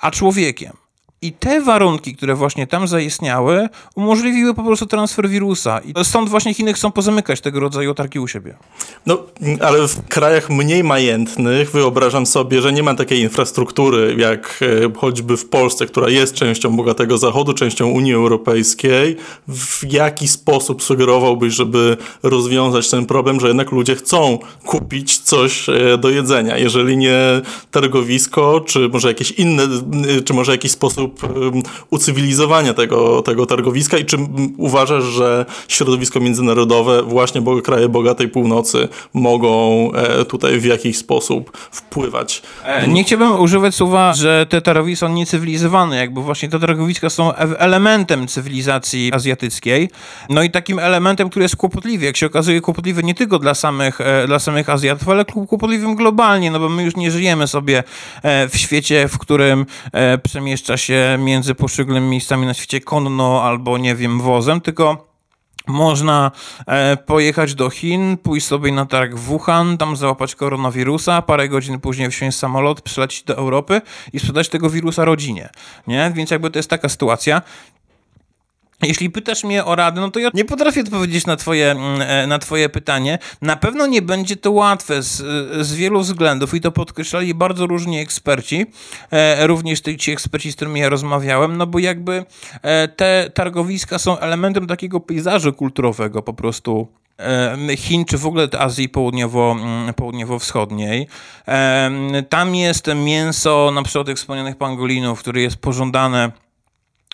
a 0.00 0.10
człowiekiem. 0.10 0.83
I 1.24 1.32
te 1.32 1.60
warunki, 1.60 2.16
które 2.16 2.34
właśnie 2.34 2.66
tam 2.66 2.88
zaistniały, 2.88 3.68
umożliwiły 3.94 4.54
po 4.54 4.62
prostu 4.62 4.86
transfer 4.86 5.28
wirusa. 5.28 5.80
I 5.80 6.04
stąd 6.04 6.28
właśnie 6.28 6.54
Chiny 6.54 6.72
chcą 6.72 6.92
pozamykać 6.92 7.40
tego 7.40 7.60
rodzaju 7.60 7.94
targi 7.94 8.18
u 8.18 8.28
siebie. 8.28 8.54
No, 9.06 9.18
ale 9.60 9.88
w 9.88 10.08
krajach 10.08 10.50
mniej 10.50 10.84
majętnych 10.84 11.70
wyobrażam 11.70 12.26
sobie, 12.26 12.62
że 12.62 12.72
nie 12.72 12.82
ma 12.82 12.94
takiej 12.94 13.20
infrastruktury 13.20 14.16
jak 14.18 14.60
e, 14.62 14.98
choćby 14.98 15.36
w 15.36 15.48
Polsce, 15.48 15.86
która 15.86 16.08
jest 16.08 16.34
częścią 16.34 16.76
bogatego 16.76 17.18
Zachodu, 17.18 17.54
częścią 17.54 17.88
Unii 17.88 18.14
Europejskiej. 18.14 19.16
W 19.48 19.92
jaki 19.92 20.28
sposób 20.28 20.82
sugerowałbyś, 20.82 21.54
żeby 21.54 21.96
rozwiązać 22.22 22.90
ten 22.90 23.06
problem, 23.06 23.40
że 23.40 23.48
jednak 23.48 23.72
ludzie 23.72 23.94
chcą 23.94 24.38
kupić 24.66 25.18
coś 25.18 25.68
e, 25.68 25.98
do 25.98 26.10
jedzenia? 26.10 26.58
Jeżeli 26.58 26.96
nie 26.96 27.18
targowisko, 27.70 28.60
czy 28.60 28.88
może 28.88 29.08
jakieś 29.08 29.30
inne, 29.30 29.62
czy 30.24 30.34
może 30.34 30.52
jakiś 30.52 30.72
sposób 30.72 31.13
ucywilizowania 31.90 32.74
tego, 32.74 33.22
tego 33.22 33.46
targowiska 33.46 33.98
i 33.98 34.04
czy 34.04 34.16
uważasz, 34.56 35.04
że 35.04 35.46
środowisko 35.68 36.20
międzynarodowe, 36.20 37.02
właśnie 37.02 37.42
kraje 37.64 37.88
bogatej 37.88 38.28
północy 38.28 38.88
mogą 39.14 39.90
e, 39.92 40.24
tutaj 40.24 40.60
w 40.60 40.64
jakiś 40.64 40.98
sposób 40.98 41.58
wpływać? 41.70 42.42
E, 42.64 42.88
nie 42.88 43.04
chciałbym 43.04 43.40
używać 43.40 43.74
słowa, 43.74 44.14
że 44.14 44.46
te 44.48 44.60
targowiska 44.60 45.06
są 45.06 45.12
niecywilizowane, 45.12 45.96
jakby 45.96 46.22
właśnie 46.22 46.48
te 46.48 46.60
targowiska 46.60 47.10
są 47.10 47.34
e, 47.34 47.36
elementem 47.58 48.26
cywilizacji 48.26 49.12
azjatyckiej, 49.12 49.90
no 50.28 50.42
i 50.42 50.50
takim 50.50 50.78
elementem, 50.78 51.30
który 51.30 51.44
jest 51.44 51.56
kłopotliwy, 51.56 52.04
jak 52.04 52.16
się 52.16 52.26
okazuje 52.26 52.60
kłopotliwy 52.60 53.02
nie 53.02 53.14
tylko 53.14 53.38
dla 53.38 53.54
samych, 53.54 53.98
dla 54.26 54.38
samych 54.38 54.68
Azjatów, 54.68 55.08
ale 55.08 55.24
kłopotliwym 55.24 55.94
globalnie, 55.94 56.50
no 56.50 56.60
bo 56.60 56.68
my 56.68 56.82
już 56.82 56.96
nie 56.96 57.10
żyjemy 57.10 57.46
sobie 57.46 57.82
w 58.22 58.56
świecie, 58.56 59.08
w 59.08 59.18
którym 59.18 59.66
przemieszcza 60.22 60.76
się 60.76 61.03
między 61.18 61.54
poszczególnymi 61.54 62.08
miejscami 62.08 62.46
na 62.46 62.54
świecie 62.54 62.80
konno 62.80 63.42
albo, 63.42 63.78
nie 63.78 63.94
wiem, 63.94 64.20
wozem, 64.20 64.60
tylko 64.60 65.14
można 65.66 66.30
e, 66.66 66.96
pojechać 66.96 67.54
do 67.54 67.70
Chin, 67.70 68.16
pójść 68.16 68.46
sobie 68.46 68.72
na 68.72 68.86
targ 68.86 69.14
w 69.14 69.20
Wuhan, 69.20 69.78
tam 69.78 69.96
załapać 69.96 70.34
koronawirusa, 70.34 71.22
parę 71.22 71.48
godzin 71.48 71.80
później 71.80 72.10
wsiąść 72.10 72.38
samolot, 72.38 72.80
przylecieć 72.80 73.22
do 73.22 73.36
Europy 73.36 73.80
i 74.12 74.20
sprzedać 74.20 74.48
tego 74.48 74.70
wirusa 74.70 75.04
rodzinie. 75.04 75.48
Nie? 75.86 76.12
Więc 76.14 76.30
jakby 76.30 76.50
to 76.50 76.58
jest 76.58 76.70
taka 76.70 76.88
sytuacja. 76.88 77.42
Jeśli 78.86 79.10
pytasz 79.10 79.44
mnie 79.44 79.64
o 79.64 79.76
radę, 79.76 80.00
no 80.00 80.10
to 80.10 80.18
ja 80.18 80.30
nie 80.34 80.44
potrafię 80.44 80.80
odpowiedzieć 80.80 81.26
na 81.26 81.36
twoje, 81.36 81.70
mm, 81.70 82.02
e, 82.02 82.26
na 82.26 82.38
twoje 82.38 82.68
pytanie. 82.68 83.18
Na 83.42 83.56
pewno 83.56 83.86
nie 83.86 84.02
będzie 84.02 84.36
to 84.36 84.52
łatwe 84.52 85.02
z, 85.02 85.16
z 85.66 85.74
wielu 85.74 86.00
względów 86.00 86.54
i 86.54 86.60
to 86.60 86.72
podkreślali 86.72 87.34
bardzo 87.34 87.66
różni 87.66 87.98
eksperci, 87.98 88.66
e, 89.10 89.46
również 89.46 89.80
ci 89.98 90.12
eksperci, 90.12 90.52
z 90.52 90.56
którymi 90.56 90.80
ja 90.80 90.88
rozmawiałem, 90.88 91.56
no 91.56 91.66
bo 91.66 91.78
jakby 91.78 92.24
e, 92.62 92.88
te 92.88 93.30
targowiska 93.34 93.98
są 93.98 94.18
elementem 94.18 94.66
takiego 94.66 95.00
pejzażu 95.00 95.52
kulturowego 95.52 96.22
po 96.22 96.34
prostu 96.34 96.88
Chin, 97.76 98.04
czy 98.04 98.18
w 98.18 98.26
ogóle 98.26 98.48
Azji 98.58 98.88
Południowo, 98.88 99.56
mm, 99.58 99.94
Południowo-Wschodniej. 99.94 101.06
Tam 102.28 102.54
jest 102.54 102.86
mięso 103.04 103.70
na 103.74 103.82
przykład 103.82 104.16
wspomnianych 104.16 104.56
pangolinów, 104.56 105.20
które 105.20 105.40
jest 105.40 105.56
pożądane 105.56 106.32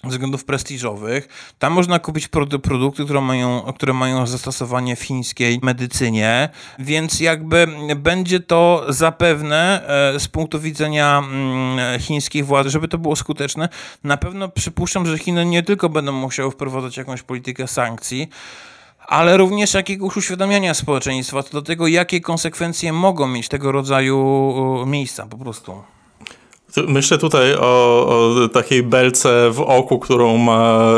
względów 0.05 0.45
prestiżowych. 0.45 1.53
Tam 1.59 1.73
można 1.73 1.99
kupić 1.99 2.29
produkty, 2.63 3.05
które 3.05 3.21
mają, 3.21 3.73
które 3.77 3.93
mają 3.93 4.27
zastosowanie 4.27 4.97
w 4.97 5.03
chińskiej 5.03 5.61
medycynie, 5.63 6.49
więc 6.79 7.21
jakby 7.21 7.67
będzie 7.97 8.41
to 8.41 8.85
zapewne 8.89 9.89
e, 10.15 10.21
z 10.21 10.29
punktu 10.29 10.61
widzenia 10.61 11.19
mm, 11.19 12.01
chińskich 12.01 12.47
władz, 12.47 12.67
żeby 12.67 12.89
to 12.89 12.99
było 12.99 13.17
skuteczne, 13.17 13.69
na 14.05 14.17
pewno 14.17 14.49
przypuszczam, 14.49 15.07
że 15.07 15.19
Chiny 15.19 15.47
nie 15.47 15.63
tylko 15.63 15.89
będą 15.89 16.13
musiały 16.13 16.51
wprowadzać 16.51 16.97
jakąś 16.97 17.23
politykę 17.23 17.69
sankcji, 17.69 18.29
ale 19.07 19.37
również 19.37 19.75
jakiegoś 19.75 20.17
uświadamiania 20.17 20.75
społeczeństwa 20.75 21.43
co 21.43 21.53
do 21.53 21.63
tego, 21.63 21.87
jakie 21.87 22.21
konsekwencje 22.21 22.93
mogą 22.93 23.29
mieć 23.29 23.49
tego 23.49 23.73
rodzaju 23.73 24.87
miejsca 24.87 25.27
po 25.27 25.39
prostu. 25.39 25.83
Myślę 26.89 27.19
tutaj 27.19 27.55
o, 27.55 27.61
o, 27.63 28.49
takiej 28.49 28.83
belce 28.83 29.51
w 29.51 29.61
oku, 29.61 29.99
którą 29.99 30.37
ma 30.37 30.93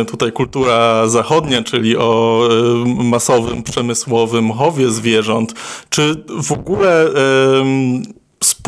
y, 0.00 0.04
tutaj 0.04 0.32
kultura 0.32 1.08
zachodnia, 1.08 1.62
czyli 1.62 1.96
o 1.96 2.42
y, 2.50 3.04
masowym, 3.04 3.62
przemysłowym 3.62 4.52
chowie 4.52 4.90
zwierząt. 4.90 5.54
Czy 5.88 6.24
w 6.42 6.52
ogóle 6.52 7.06
y, 7.06 7.12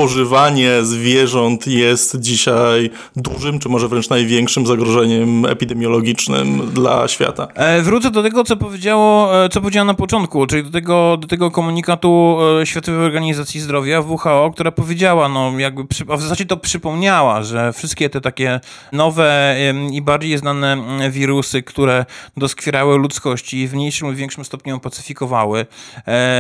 spożywanie 0.01 0.85
zwierząt 0.85 1.67
jest 1.67 2.21
dzisiaj 2.21 2.91
dużym, 3.17 3.59
czy 3.59 3.69
może 3.69 3.89
wręcz 3.89 4.09
największym 4.09 4.67
zagrożeniem 4.67 5.47
epidemiologicznym 5.47 6.71
dla 6.75 7.09
świata. 7.09 7.49
E, 7.55 7.83
wrócę 7.83 8.11
do 8.11 8.23
tego, 8.23 8.45
co 8.45 8.57
powiedziało, 8.57 9.45
e, 9.45 9.49
co 9.49 9.61
powiedziała 9.61 9.85
na 9.85 9.95
początku, 9.95 10.47
czyli 10.47 10.65
do 10.65 10.71
tego, 10.71 11.17
do 11.17 11.29
tego 11.29 11.51
komunikatu 11.51 12.39
e, 12.61 12.67
Światowej 12.67 13.01
Organizacji 13.01 13.61
Zdrowia, 13.61 14.01
WHO, 14.01 14.51
która 14.55 14.73
powiedziała, 14.73 15.29
no 15.29 15.59
jakby, 15.59 15.83
a 16.09 16.17
w 16.17 16.23
zasadzie 16.23 16.47
to 16.47 16.57
przypomniała, 16.57 17.43
że 17.43 17.73
wszystkie 17.73 18.11
te 18.11 18.21
takie 18.21 18.61
nowe 18.93 19.57
i 19.93 20.03
bardziej 20.03 20.39
znane 20.39 20.77
wirusy, 21.11 21.63
które 21.63 22.05
doskwierały 22.37 22.99
ludzkości 22.99 23.59
i 23.59 23.69
w 23.69 23.75
mniejszym 23.75 24.09
lub 24.09 24.17
większym 24.17 24.45
stopniu 24.45 24.73
ją 24.73 24.81
pacyfikowały, 24.81 25.67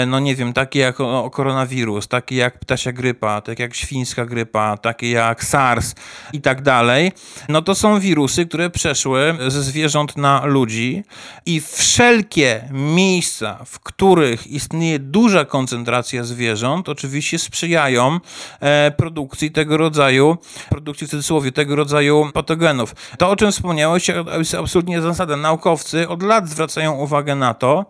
no 0.06 0.20
nie 0.20 0.34
wiem, 0.34 0.52
takie 0.52 0.80
jak 0.80 0.96
koronawirus, 1.32 2.08
takie 2.08 2.36
jak 2.36 2.58
ptasia 2.58 2.92
grypa, 2.92 3.40
tak 3.50 3.58
jak 3.58 3.74
świńska 3.74 4.26
grypa, 4.26 4.76
takie 4.76 5.10
jak 5.10 5.44
SARS 5.44 5.94
i 6.32 6.40
tak 6.40 6.62
dalej, 6.62 7.12
no 7.48 7.62
to 7.62 7.74
są 7.74 8.00
wirusy, 8.00 8.46
które 8.46 8.70
przeszły 8.70 9.36
ze 9.48 9.62
zwierząt 9.62 10.16
na 10.16 10.44
ludzi 10.44 11.04
i 11.46 11.60
wszelkie 11.60 12.68
miejsca, 12.70 13.64
w 13.66 13.80
których 13.80 14.46
istnieje 14.46 14.98
duża 14.98 15.44
koncentracja 15.44 16.24
zwierząt, 16.24 16.88
oczywiście 16.88 17.38
sprzyjają 17.38 18.20
e, 18.60 18.90
produkcji 18.90 19.50
tego 19.50 19.76
rodzaju, 19.76 20.36
produkcji 20.68 21.06
w 21.06 21.10
cudzysłowie, 21.10 21.52
tego 21.52 21.76
rodzaju 21.76 22.30
patogenów. 22.34 22.94
To, 23.18 23.30
o 23.30 23.36
czym 23.36 23.52
wspomniałeś, 23.52 24.10
jest 24.38 24.54
absolutnie 24.54 25.02
zasada. 25.02 25.36
Naukowcy 25.36 26.08
od 26.08 26.22
lat 26.22 26.48
zwracają 26.48 26.92
uwagę 26.92 27.34
na 27.34 27.54
to, 27.54 27.86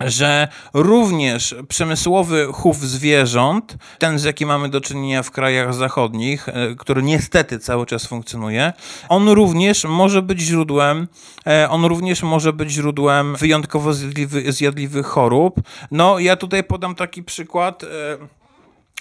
że 0.00 0.48
również 0.74 1.54
przemysłowy 1.68 2.48
chów 2.52 2.80
zwierząt, 2.80 3.76
ten 3.98 4.18
z 4.18 4.24
jakim 4.24 4.48
mamy 4.48 4.68
do 4.68 4.80
czynienia 4.80 5.22
w 5.22 5.30
krajach 5.30 5.74
zachodnich, 5.74 6.48
e, 6.48 6.74
który 6.78 7.02
niestety 7.02 7.58
cały 7.58 7.86
czas 7.86 8.06
funkcjonuje, 8.06 8.72
on 9.08 9.28
również 9.28 9.84
może 9.84 10.22
być 10.22 10.40
źródłem, 10.40 11.08
e, 11.46 11.70
on 11.70 11.84
również 11.84 12.22
może 12.22 12.52
być 12.52 12.70
źródłem 12.70 13.36
wyjątkowo 13.36 13.94
zjadliwych, 13.94 14.52
zjadliwych 14.52 15.06
chorób. 15.06 15.60
No, 15.90 16.18
ja 16.18 16.36
tutaj 16.36 16.64
podam 16.64 16.94
taki 16.94 17.22
przykład. 17.22 17.84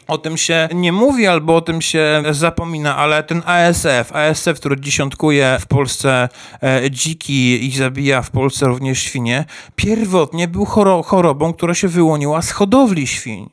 O 0.08 0.18
tym 0.18 0.38
się 0.38 0.70
nie 0.74 0.92
mówi 0.92 1.28
albo 1.28 1.56
o 1.56 1.62
tym 1.62 1.82
się 1.82 2.24
zapomina, 2.32 2.98
ale 2.98 3.24
ten 3.24 3.42
ASF, 3.46 4.12
ASF, 4.14 4.60
który 4.60 4.80
dziesiątkuje 4.80 5.58
w 5.62 5.66
Polsce 5.66 6.30
e, 6.64 6.92
dziki 6.92 7.66
i 7.66 7.72
zabija 7.72 8.22
w 8.22 8.32
Polsce 8.32 8.66
również 8.66 9.00
świnie, 9.00 9.46
pierwotnie 9.76 10.48
był 10.48 10.66
chorobą, 11.06 11.54
która 11.54 11.74
się 11.74 11.88
wyłoniła 11.88 12.42
z 12.42 12.52
hodowli 12.52 13.08
świń. 13.08 13.50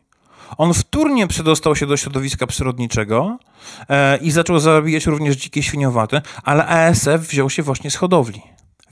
On 0.59 0.75
wtórnie 0.75 1.27
przedostał 1.27 1.77
się 1.77 1.87
do 1.87 1.97
środowiska 1.97 2.47
przyrodniczego 2.47 3.39
e, 3.89 4.17
i 4.17 4.31
zaczął 4.31 4.59
zabijać 4.59 5.07
również 5.07 5.37
dzikie 5.37 5.63
świniowate, 5.63 6.23
ale 6.43 6.67
ASF 6.67 7.21
wziął 7.21 7.51
się 7.51 7.63
właśnie 7.63 7.91
z 7.91 7.97
hodowli. 7.97 8.43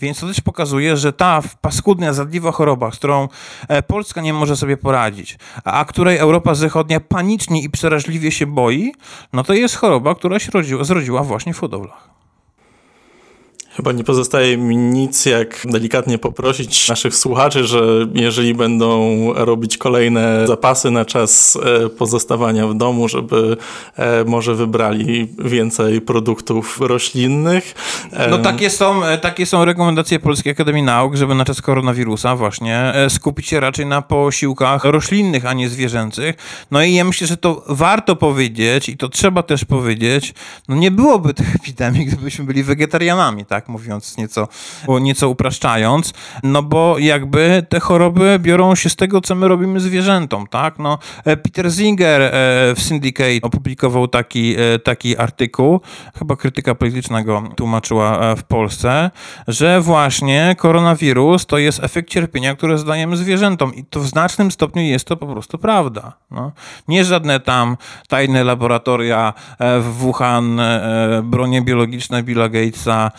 Więc 0.00 0.20
to 0.20 0.26
też 0.26 0.40
pokazuje, 0.40 0.96
że 0.96 1.12
ta 1.12 1.42
paskudna, 1.60 2.12
zadliwa 2.12 2.52
choroba, 2.52 2.90
z 2.90 2.96
którą 2.96 3.28
e, 3.68 3.82
Polska 3.82 4.20
nie 4.20 4.32
może 4.32 4.56
sobie 4.56 4.76
poradzić, 4.76 5.38
a 5.64 5.84
której 5.84 6.18
Europa 6.18 6.54
Zachodnia 6.54 7.00
panicznie 7.00 7.62
i 7.62 7.70
przeraźliwie 7.70 8.30
się 8.32 8.46
boi, 8.46 8.92
no 9.32 9.44
to 9.44 9.54
jest 9.54 9.76
choroba, 9.76 10.14
która 10.14 10.38
się 10.38 10.50
rodziła, 10.50 10.84
zrodziła 10.84 11.22
właśnie 11.22 11.54
w 11.54 11.58
hodowlach. 11.58 12.19
Chyba 13.80 13.92
nie 13.92 14.04
pozostaje 14.04 14.56
mi 14.56 14.76
nic, 14.76 15.26
jak 15.26 15.62
delikatnie 15.64 16.18
poprosić 16.18 16.88
naszych 16.88 17.14
słuchaczy, 17.14 17.64
że 17.64 17.80
jeżeli 18.14 18.54
będą 18.54 19.32
robić 19.34 19.78
kolejne 19.78 20.46
zapasy 20.46 20.90
na 20.90 21.04
czas 21.04 21.58
e, 21.84 21.88
pozostawania 21.88 22.66
w 22.66 22.74
domu, 22.74 23.08
żeby 23.08 23.56
e, 23.96 24.24
może 24.24 24.54
wybrali 24.54 25.28
więcej 25.38 26.00
produktów 26.00 26.80
roślinnych. 26.80 27.74
No 28.30 28.38
takie 28.38 28.70
są, 28.70 29.04
e, 29.04 29.18
takie 29.18 29.46
są 29.46 29.64
rekomendacje 29.64 30.18
Polskiej 30.18 30.52
Akademii 30.52 30.82
Nauk, 30.82 31.16
żeby 31.16 31.34
na 31.34 31.44
czas 31.44 31.62
koronawirusa 31.62 32.36
właśnie 32.36 32.92
skupić 33.08 33.46
się 33.46 33.60
raczej 33.60 33.86
na 33.86 34.02
posiłkach 34.02 34.84
roślinnych, 34.84 35.46
a 35.46 35.52
nie 35.52 35.68
zwierzęcych. 35.68 36.36
No 36.70 36.82
i 36.82 36.94
ja 36.94 37.04
myślę, 37.04 37.26
że 37.26 37.36
to 37.36 37.64
warto 37.68 38.16
powiedzieć 38.16 38.88
i 38.88 38.96
to 38.96 39.08
trzeba 39.08 39.42
też 39.42 39.64
powiedzieć, 39.64 40.34
no 40.68 40.76
nie 40.76 40.90
byłoby 40.90 41.34
tych 41.34 41.54
epidemii, 41.60 42.06
gdybyśmy 42.06 42.44
byli 42.44 42.62
wegetarianami, 42.62 43.44
tak? 43.44 43.69
Mówiąc 43.70 44.16
nieco, 44.16 44.48
nieco 45.00 45.28
upraszczając, 45.28 46.12
no 46.42 46.62
bo 46.62 46.98
jakby 46.98 47.66
te 47.68 47.80
choroby 47.80 48.38
biorą 48.38 48.74
się 48.74 48.88
z 48.88 48.96
tego, 48.96 49.20
co 49.20 49.34
my 49.34 49.48
robimy 49.48 49.80
zwierzętom, 49.80 50.46
tak? 50.46 50.78
No, 50.78 50.98
e, 51.24 51.36
Peter 51.36 51.72
Singer 51.72 52.22
e, 52.22 52.30
w 52.74 52.82
Syndicate 52.82 53.40
opublikował 53.42 54.08
taki, 54.08 54.56
e, 54.58 54.78
taki 54.78 55.16
artykuł, 55.16 55.80
chyba 56.18 56.36
krytyka 56.36 56.74
politycznego 56.74 57.42
tłumaczyła 57.56 58.36
w 58.36 58.42
Polsce, 58.42 59.10
że 59.48 59.80
właśnie 59.80 60.56
koronawirus 60.58 61.46
to 61.46 61.58
jest 61.58 61.84
efekt 61.84 62.08
cierpienia, 62.08 62.54
które 62.54 62.78
zdajemy 62.78 63.16
zwierzętom 63.16 63.74
i 63.74 63.84
to 63.84 64.00
w 64.00 64.06
znacznym 64.06 64.50
stopniu 64.50 64.82
jest 64.82 65.04
to 65.04 65.16
po 65.16 65.26
prostu 65.26 65.58
prawda. 65.58 66.12
No. 66.30 66.52
Nie 66.88 67.04
żadne 67.04 67.40
tam 67.40 67.76
tajne 68.08 68.44
laboratoria 68.44 69.34
w 69.60 69.92
Wuhan, 69.98 70.60
bronie 71.22 71.62
biologiczne 71.62 72.22
Billa 72.22 72.48
Gatesa 72.48 73.10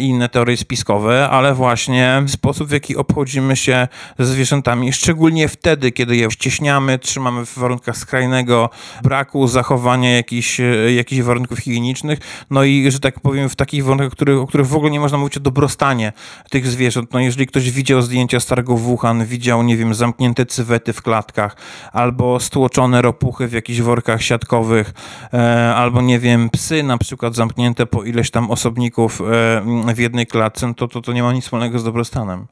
i 0.00 0.04
inne 0.04 0.28
teorie 0.28 0.56
spiskowe, 0.56 1.28
ale 1.28 1.54
właśnie 1.54 2.22
sposób, 2.26 2.68
w 2.68 2.72
jaki 2.72 2.96
obchodzimy 2.96 3.56
się 3.56 3.88
ze 4.18 4.26
zwierzętami, 4.26 4.92
szczególnie 4.92 5.48
wtedy, 5.48 5.92
kiedy 5.92 6.16
je 6.16 6.30
ścieśniamy, 6.30 6.98
trzymamy 6.98 7.46
w 7.46 7.58
warunkach 7.58 7.96
skrajnego 7.96 8.70
braku 9.02 9.46
zachowania 9.46 10.16
jakichś, 10.16 10.60
jakichś 10.96 11.22
warunków 11.22 11.58
higienicznych, 11.58 12.18
no 12.50 12.64
i, 12.64 12.90
że 12.90 13.00
tak 13.00 13.20
powiem, 13.20 13.48
w 13.48 13.56
takich 13.56 13.84
warunkach, 13.84 14.10
których, 14.10 14.38
o 14.38 14.46
których 14.46 14.66
w 14.66 14.76
ogóle 14.76 14.90
nie 14.90 15.00
można 15.00 15.18
mówić 15.18 15.36
o 15.36 15.40
dobrostanie 15.40 16.12
tych 16.50 16.66
zwierząt. 16.66 17.12
No 17.12 17.20
jeżeli 17.20 17.46
ktoś 17.46 17.70
widział 17.70 18.02
zdjęcia 18.02 18.40
starego 18.40 18.76
Wuhan, 18.76 19.26
widział, 19.26 19.62
nie 19.62 19.76
wiem, 19.76 19.94
zamknięte 19.94 20.46
cywety 20.46 20.92
w 20.92 21.02
klatkach, 21.02 21.56
albo 21.92 22.40
stłoczone 22.40 23.02
ropuchy 23.02 23.48
w 23.48 23.52
jakichś 23.52 23.80
workach 23.80 24.22
siatkowych, 24.22 24.94
e, 25.34 25.74
albo, 25.74 26.00
nie 26.02 26.18
wiem, 26.18 26.50
psy 26.50 26.82
na 26.82 26.98
przykład 26.98 27.34
zamknięte 27.34 27.86
po 27.86 28.04
ileś 28.04 28.30
tam 28.30 28.50
osobników 28.50 29.20
e, 29.20 29.61
w 29.94 29.98
jednej 29.98 30.26
klatce, 30.26 30.66
no 30.66 30.74
to, 30.74 30.88
to, 30.88 31.00
to 31.00 31.12
nie 31.12 31.22
ma 31.22 31.32
nic 31.32 31.44
wspólnego 31.44 31.78
z 31.78 31.84
dobrostanem. 31.84 32.46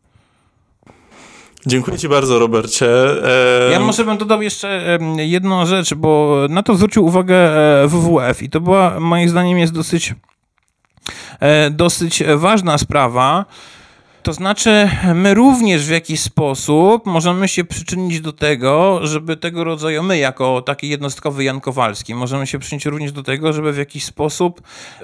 Dziękuję 1.66 1.99
Ci 1.99 2.09
bardzo, 2.09 2.38
Robercie. 2.38 2.87
E... 3.68 3.70
Ja 3.73 3.81
może 3.81 4.05
bym 4.05 4.18
dodał 4.18 4.42
jeszcze 4.42 4.99
jedną 5.16 5.66
rzecz, 5.66 5.94
bo 5.94 6.38
na 6.51 6.62
to 6.62 6.75
zwrócił 6.75 7.05
uwagę 7.07 7.37
e, 7.83 7.88
WWF 7.88 8.42
i 8.42 8.51
to 8.51 8.61
była, 8.61 9.01
moim 9.01 9.29
zdaniem, 9.29 9.59
jest 9.59 9.73
dosyć, 9.73 10.14
e, 11.40 11.70
dosyć 11.70 12.23
ważna 12.37 12.79
sprawa. 12.79 13.44
To 14.23 14.33
znaczy, 14.33 14.91
my 15.15 15.35
również 15.35 15.85
w 15.85 15.91
jakiś 15.91 16.21
sposób 16.21 17.07
możemy 17.07 17.49
się 17.49 17.65
przyczynić 17.65 18.21
do 18.21 18.33
tego, 18.33 19.01
żeby 19.07 19.37
tego 19.37 19.65
rodzaju, 19.65 20.03
my 20.03 20.19
jako 20.19 20.63
taki 20.63 20.89
jednostkowy 20.89 21.45
Jan 21.45 21.61
Kowalski, 21.61 22.15
możemy 22.15 22.47
się 22.47 22.59
przyczynić 22.59 22.87
również 22.87 23.13
do 23.13 23.23
tego, 23.23 23.53
żeby 23.53 23.73
w 23.73 23.79
jakiś 23.79 24.05
sposób 24.05 24.63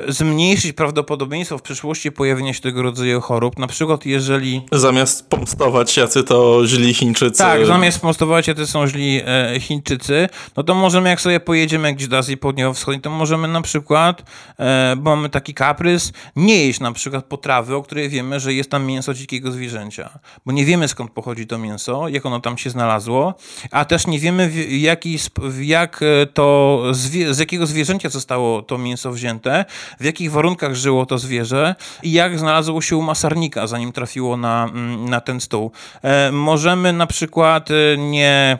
zmniejszyć 0.08 0.72
prawdopodobieństwo 0.72 1.58
w 1.58 1.62
przyszłości 1.62 2.12
pojawienia 2.12 2.52
się 2.52 2.60
tego 2.60 2.82
rodzaju 2.82 3.20
chorób. 3.20 3.58
Na 3.58 3.66
przykład, 3.66 4.06
jeżeli. 4.06 4.62
Zamiast 4.72 5.28
pomstować, 5.28 5.96
jacy 5.96 6.24
to 6.24 6.66
źli 6.66 6.94
Chińczycy. 6.94 7.38
Tak, 7.38 7.66
zamiast 7.66 8.00
pomstować, 8.00 8.48
jacy 8.48 8.66
są 8.66 8.86
źli 8.86 9.20
e, 9.26 9.60
Chińczycy, 9.60 10.28
no 10.56 10.62
to 10.62 10.74
możemy, 10.74 11.08
jak 11.08 11.20
sobie 11.20 11.40
pojedziemy 11.40 11.94
gdzieś 11.94 12.08
do 12.08 12.18
Azji 12.18 12.36
Południowo-Wschodniej, 12.36 13.00
to 13.00 13.10
możemy 13.10 13.48
na 13.48 13.62
przykład, 13.62 14.22
e, 14.58 14.96
bo 14.96 15.16
mamy 15.16 15.28
taki 15.28 15.54
kaprys, 15.54 16.12
nie 16.36 16.66
jeść 16.66 16.80
na 16.80 16.92
przykład 16.92 17.24
potrawy, 17.24 17.74
o 17.74 17.82
której 17.82 18.08
wiemy, 18.08 18.40
że 18.40 18.54
jest 18.54 18.70
tam 18.70 18.86
mięso 18.86 19.05
dzikiego 19.14 19.52
zwierzęcia. 19.52 20.18
Bo 20.46 20.52
nie 20.52 20.64
wiemy 20.64 20.88
skąd 20.88 21.10
pochodzi 21.10 21.46
to 21.46 21.58
mięso, 21.58 22.08
jak 22.08 22.26
ono 22.26 22.40
tam 22.40 22.58
się 22.58 22.70
znalazło, 22.70 23.34
a 23.70 23.84
też 23.84 24.06
nie 24.06 24.18
wiemy 24.18 24.48
w 24.48 24.72
jaki, 24.72 25.18
jak 25.60 26.00
e, 26.02 26.26
to, 26.26 26.82
z 27.30 27.38
jakiego 27.38 27.66
zwierzęcia 27.66 28.08
zostało 28.08 28.62
to 28.62 28.78
mięso 28.78 29.12
wzięte, 29.12 29.64
w 30.00 30.04
jakich 30.04 30.32
warunkach 30.32 30.74
żyło 30.74 31.06
to 31.06 31.18
zwierzę 31.18 31.74
i 32.02 32.12
jak 32.12 32.38
znalazło 32.38 32.80
się 32.80 32.96
u 32.96 33.02
masarnika, 33.02 33.66
zanim 33.66 33.92
trafiło 33.92 34.36
na, 34.36 34.64
mm, 34.64 35.10
na 35.10 35.20
ten 35.20 35.40
stół. 35.40 35.72
E, 36.02 36.32
możemy 36.32 36.92
na 36.92 37.06
przykład 37.06 37.70
e, 37.70 37.74
nie 37.98 38.58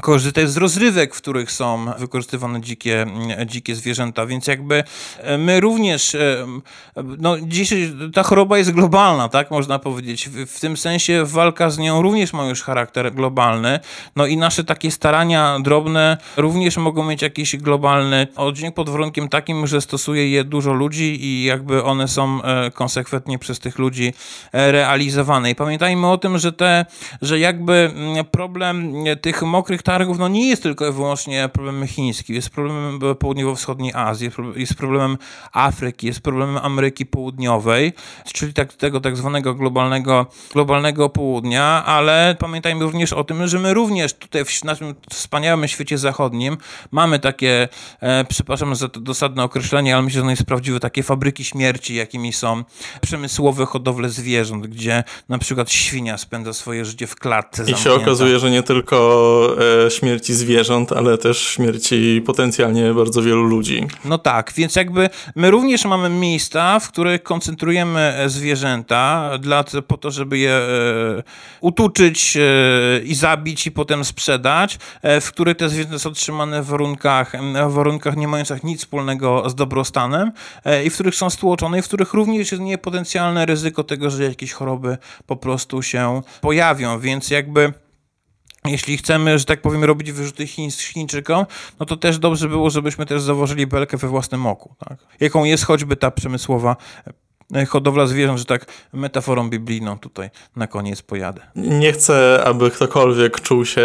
korzystać 0.00 0.50
z 0.50 0.56
rozrywek, 0.56 1.14
w 1.14 1.18
których 1.18 1.52
są 1.52 1.86
wykorzystywane 1.98 2.60
dzikie, 2.60 3.06
dzikie 3.46 3.74
zwierzęta, 3.74 4.26
więc 4.26 4.46
jakby 4.46 4.84
e, 5.18 5.38
my 5.38 5.60
również, 5.60 6.14
e, 6.14 6.46
no 6.96 7.36
dzisiaj 7.42 7.92
ta 8.14 8.22
choroba 8.22 8.58
jest 8.58 8.70
globalna, 8.70 9.28
tak 9.28 9.50
można 9.50 9.78
powiedzieć, 9.78 10.28
w, 10.28 10.60
tym 10.60 10.76
sensie 10.76 11.24
walka 11.24 11.70
z 11.70 11.78
nią 11.78 12.02
również 12.02 12.32
ma 12.32 12.44
już 12.44 12.62
charakter 12.62 13.14
globalny, 13.14 13.80
no 14.16 14.26
i 14.26 14.36
nasze 14.36 14.64
takie 14.64 14.90
starania 14.90 15.58
drobne 15.62 16.16
również 16.36 16.76
mogą 16.76 17.04
mieć 17.04 17.22
jakiś 17.22 17.56
globalny 17.56 18.26
oddźwięk 18.36 18.74
pod 18.74 18.90
warunkiem 18.90 19.28
takim, 19.28 19.66
że 19.66 19.80
stosuje 19.80 20.30
je 20.30 20.44
dużo 20.44 20.72
ludzi 20.72 21.24
i 21.24 21.44
jakby 21.44 21.84
one 21.84 22.08
są 22.08 22.42
e, 22.42 22.70
konsekwentnie 22.70 23.38
przez 23.38 23.58
tych 23.58 23.78
ludzi 23.78 24.12
realizowane. 24.52 25.50
I 25.50 25.54
pamiętajmy 25.54 26.10
o 26.10 26.18
tym, 26.18 26.38
że 26.38 26.52
te, 26.52 26.86
że 27.22 27.38
jakby 27.38 27.72
mm, 27.72 28.24
problem 28.24 28.94
tych 29.20 29.42
mokrych 29.42 29.82
targów 29.86 30.18
no 30.18 30.28
nie 30.28 30.48
jest 30.48 30.62
tylko 30.62 30.88
i 30.88 30.92
wyłącznie 30.92 31.48
problemem 31.52 31.88
chińskim, 31.88 32.34
jest 32.36 32.50
problemem 32.50 33.00
południowo-wschodniej 33.18 33.92
Azji, 33.94 34.30
jest 34.56 34.74
problemem 34.74 35.18
Afryki, 35.52 36.06
jest 36.06 36.20
problemem 36.20 36.56
Ameryki 36.56 37.06
Południowej, 37.06 37.92
czyli 38.32 38.52
tak, 38.52 38.72
tego 38.72 39.00
tak 39.00 39.16
zwanego 39.16 39.54
globalnego, 39.54 40.26
globalnego 40.52 41.08
południa, 41.08 41.84
ale 41.84 42.36
pamiętajmy 42.38 42.84
również 42.84 43.12
o 43.12 43.24
tym, 43.24 43.46
że 43.48 43.58
my 43.58 43.74
również 43.74 44.14
tutaj 44.14 44.44
w 44.44 44.64
naszym 44.64 44.94
wspaniałym 45.10 45.68
świecie 45.68 45.98
zachodnim 45.98 46.56
mamy 46.90 47.18
takie, 47.18 47.68
e, 48.00 48.24
przepraszam 48.24 48.74
za 48.74 48.88
to 48.88 49.00
dosadne 49.00 49.44
określenie, 49.44 49.94
ale 49.94 50.02
myślę, 50.02 50.14
że 50.14 50.22
ono 50.22 50.30
jest 50.30 50.44
prawdziwe, 50.44 50.80
takie 50.80 51.02
fabryki 51.02 51.44
śmierci, 51.44 51.94
jakimi 51.94 52.32
są 52.32 52.64
przemysłowe 53.00 53.66
hodowle 53.66 54.08
zwierząt, 54.08 54.66
gdzie 54.66 55.04
na 55.28 55.38
przykład 55.38 55.70
świnia 55.70 56.18
spędza 56.18 56.52
swoje 56.52 56.84
życie 56.84 57.06
w 57.06 57.16
klatce 57.16 57.64
I 57.70 57.76
się 57.76 57.92
okazuje, 57.92 58.38
że 58.38 58.50
nie 58.50 58.62
tylko 58.62 58.96
e, 59.58 59.65
śmierci 59.88 60.34
zwierząt, 60.34 60.92
ale 60.92 61.18
też 61.18 61.38
śmierci 61.38 62.22
potencjalnie 62.26 62.94
bardzo 62.94 63.22
wielu 63.22 63.42
ludzi. 63.42 63.86
No 64.04 64.18
tak, 64.18 64.52
więc 64.56 64.76
jakby 64.76 65.10
my 65.34 65.50
również 65.50 65.84
mamy 65.84 66.08
miejsca, 66.08 66.80
w 66.80 66.88
których 66.88 67.22
koncentrujemy 67.22 68.00
e, 68.00 68.28
zwierzęta 68.28 69.30
dla, 69.38 69.64
po 69.86 69.96
to, 69.96 70.10
żeby 70.10 70.38
je 70.38 70.52
e, 70.52 71.22
utuczyć 71.60 72.36
e, 72.36 72.40
i 73.04 73.14
zabić 73.14 73.66
i 73.66 73.70
potem 73.70 74.04
sprzedać, 74.04 74.78
w 75.20 75.28
których 75.28 75.56
te 75.56 75.68
zwierzęta 75.68 75.98
są 75.98 76.12
trzymane 76.12 76.62
w 76.62 76.66
warunkach, 76.66 77.32
w 77.68 77.72
warunkach 77.72 78.16
nie 78.16 78.28
mających 78.28 78.64
nic 78.64 78.80
wspólnego 78.80 79.50
z 79.50 79.54
dobrostanem 79.54 80.32
i 80.84 80.90
w 80.90 80.94
których 80.94 81.14
są 81.14 81.30
stłoczone 81.30 81.78
i 81.78 81.82
w 81.82 81.84
których 81.84 82.14
również 82.14 82.52
jest 82.52 82.62
niepotencjalne 82.64 83.46
ryzyko 83.46 83.84
tego, 83.84 84.10
że 84.10 84.24
jakieś 84.24 84.52
choroby 84.52 84.98
po 85.26 85.36
prostu 85.36 85.82
się 85.82 86.22
pojawią, 86.40 86.98
więc 87.00 87.30
jakby 87.30 87.72
jeśli 88.68 88.96
chcemy, 88.96 89.38
że 89.38 89.44
tak 89.44 89.60
powiem, 89.60 89.84
robić 89.84 90.12
wyrzuty 90.12 90.46
Chiń, 90.46 90.70
Chińczykom, 90.70 91.46
no 91.80 91.86
to 91.86 91.96
też 91.96 92.18
dobrze 92.18 92.48
było, 92.48 92.70
żebyśmy 92.70 93.06
też 93.06 93.22
założyli 93.22 93.66
belkę 93.66 93.96
we 93.96 94.08
własnym 94.08 94.46
oku. 94.46 94.74
Tak? 94.88 94.98
Jaką 95.20 95.44
jest 95.44 95.64
choćby 95.64 95.96
ta 95.96 96.10
przemysłowa 96.10 96.76
hodowla 97.68 98.06
zwierząt, 98.06 98.38
że 98.38 98.44
tak 98.44 98.66
metaforą 98.92 99.50
biblijną 99.50 99.98
tutaj 99.98 100.30
na 100.56 100.66
koniec 100.66 101.02
pojadę. 101.02 101.40
Nie 101.56 101.92
chcę, 101.92 102.42
aby 102.44 102.70
ktokolwiek 102.70 103.40
czuł 103.40 103.64
się 103.64 103.82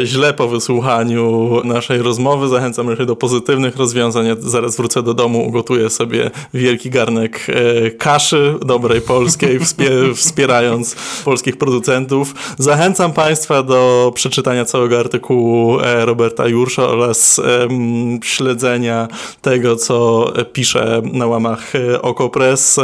e, 0.00 0.06
źle 0.06 0.34
po 0.34 0.48
wysłuchaniu 0.48 1.50
naszej 1.64 1.98
rozmowy. 1.98 2.48
Zachęcam 2.48 2.88
raczej 2.88 3.06
do 3.06 3.16
pozytywnych 3.16 3.76
rozwiązań. 3.76 4.26
Ja 4.26 4.34
zaraz 4.38 4.76
wrócę 4.76 5.02
do 5.02 5.14
domu, 5.14 5.46
ugotuję 5.46 5.90
sobie 5.90 6.30
wielki 6.54 6.90
garnek 6.90 7.46
e, 7.48 7.90
kaszy 7.90 8.54
dobrej 8.66 9.00
polskiej, 9.00 9.60
wspierając 10.14 10.96
polskich 11.24 11.56
producentów. 11.56 12.34
Zachęcam 12.58 13.12
Państwa 13.12 13.62
do 13.62 14.12
przeczytania 14.14 14.64
całego 14.64 15.00
artykułu 15.00 15.78
Roberta 16.00 16.48
Jursza 16.48 16.88
oraz 16.88 17.40
śledzenia 18.22 19.08
tego, 19.42 19.76
co 19.76 20.26
pisze 20.52 21.02
na 21.12 21.26
łamach 21.26 21.72
Okopres 22.02 22.80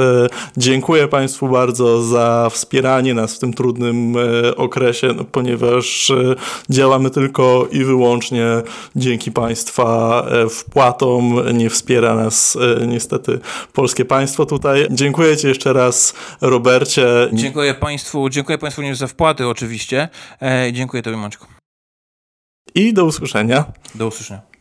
Dziękuję 0.56 1.08
Państwu 1.08 1.48
bardzo 1.48 2.02
za 2.02 2.50
wspieranie 2.50 3.14
nas 3.14 3.36
w 3.36 3.38
tym 3.38 3.54
trudnym 3.54 4.16
e, 4.16 4.56
okresie, 4.56 5.08
no, 5.16 5.24
ponieważ 5.24 6.10
e, 6.10 6.34
działamy 6.70 7.10
tylko 7.10 7.68
i 7.72 7.84
wyłącznie 7.84 8.46
dzięki 8.96 9.32
Państwa 9.32 10.22
e, 10.30 10.48
wpłatom. 10.48 11.40
Nie 11.58 11.70
wspiera 11.70 12.14
nas 12.14 12.58
niestety 12.86 13.40
polskie 13.72 14.04
państwo 14.04 14.46
tutaj. 14.46 14.86
Dziękuję 14.90 15.36
Ci 15.36 15.46
jeszcze 15.46 15.72
raz, 15.72 16.14
Robercie. 16.40 17.06
Dziękuję 17.32 17.74
Państwu, 17.74 18.28
dziękuję 18.28 18.58
Państwu 18.58 18.82
również 18.82 18.98
za 18.98 19.06
wpłaty 19.06 19.46
oczywiście. 19.46 20.08
Dziękuję 20.72 21.02
Tobie, 21.02 21.16
Maczku. 21.16 21.46
I 22.74 22.92
do 22.92 23.04
usłyszenia. 23.04 23.64
Do 23.94 24.06
usłyszenia. 24.06 24.55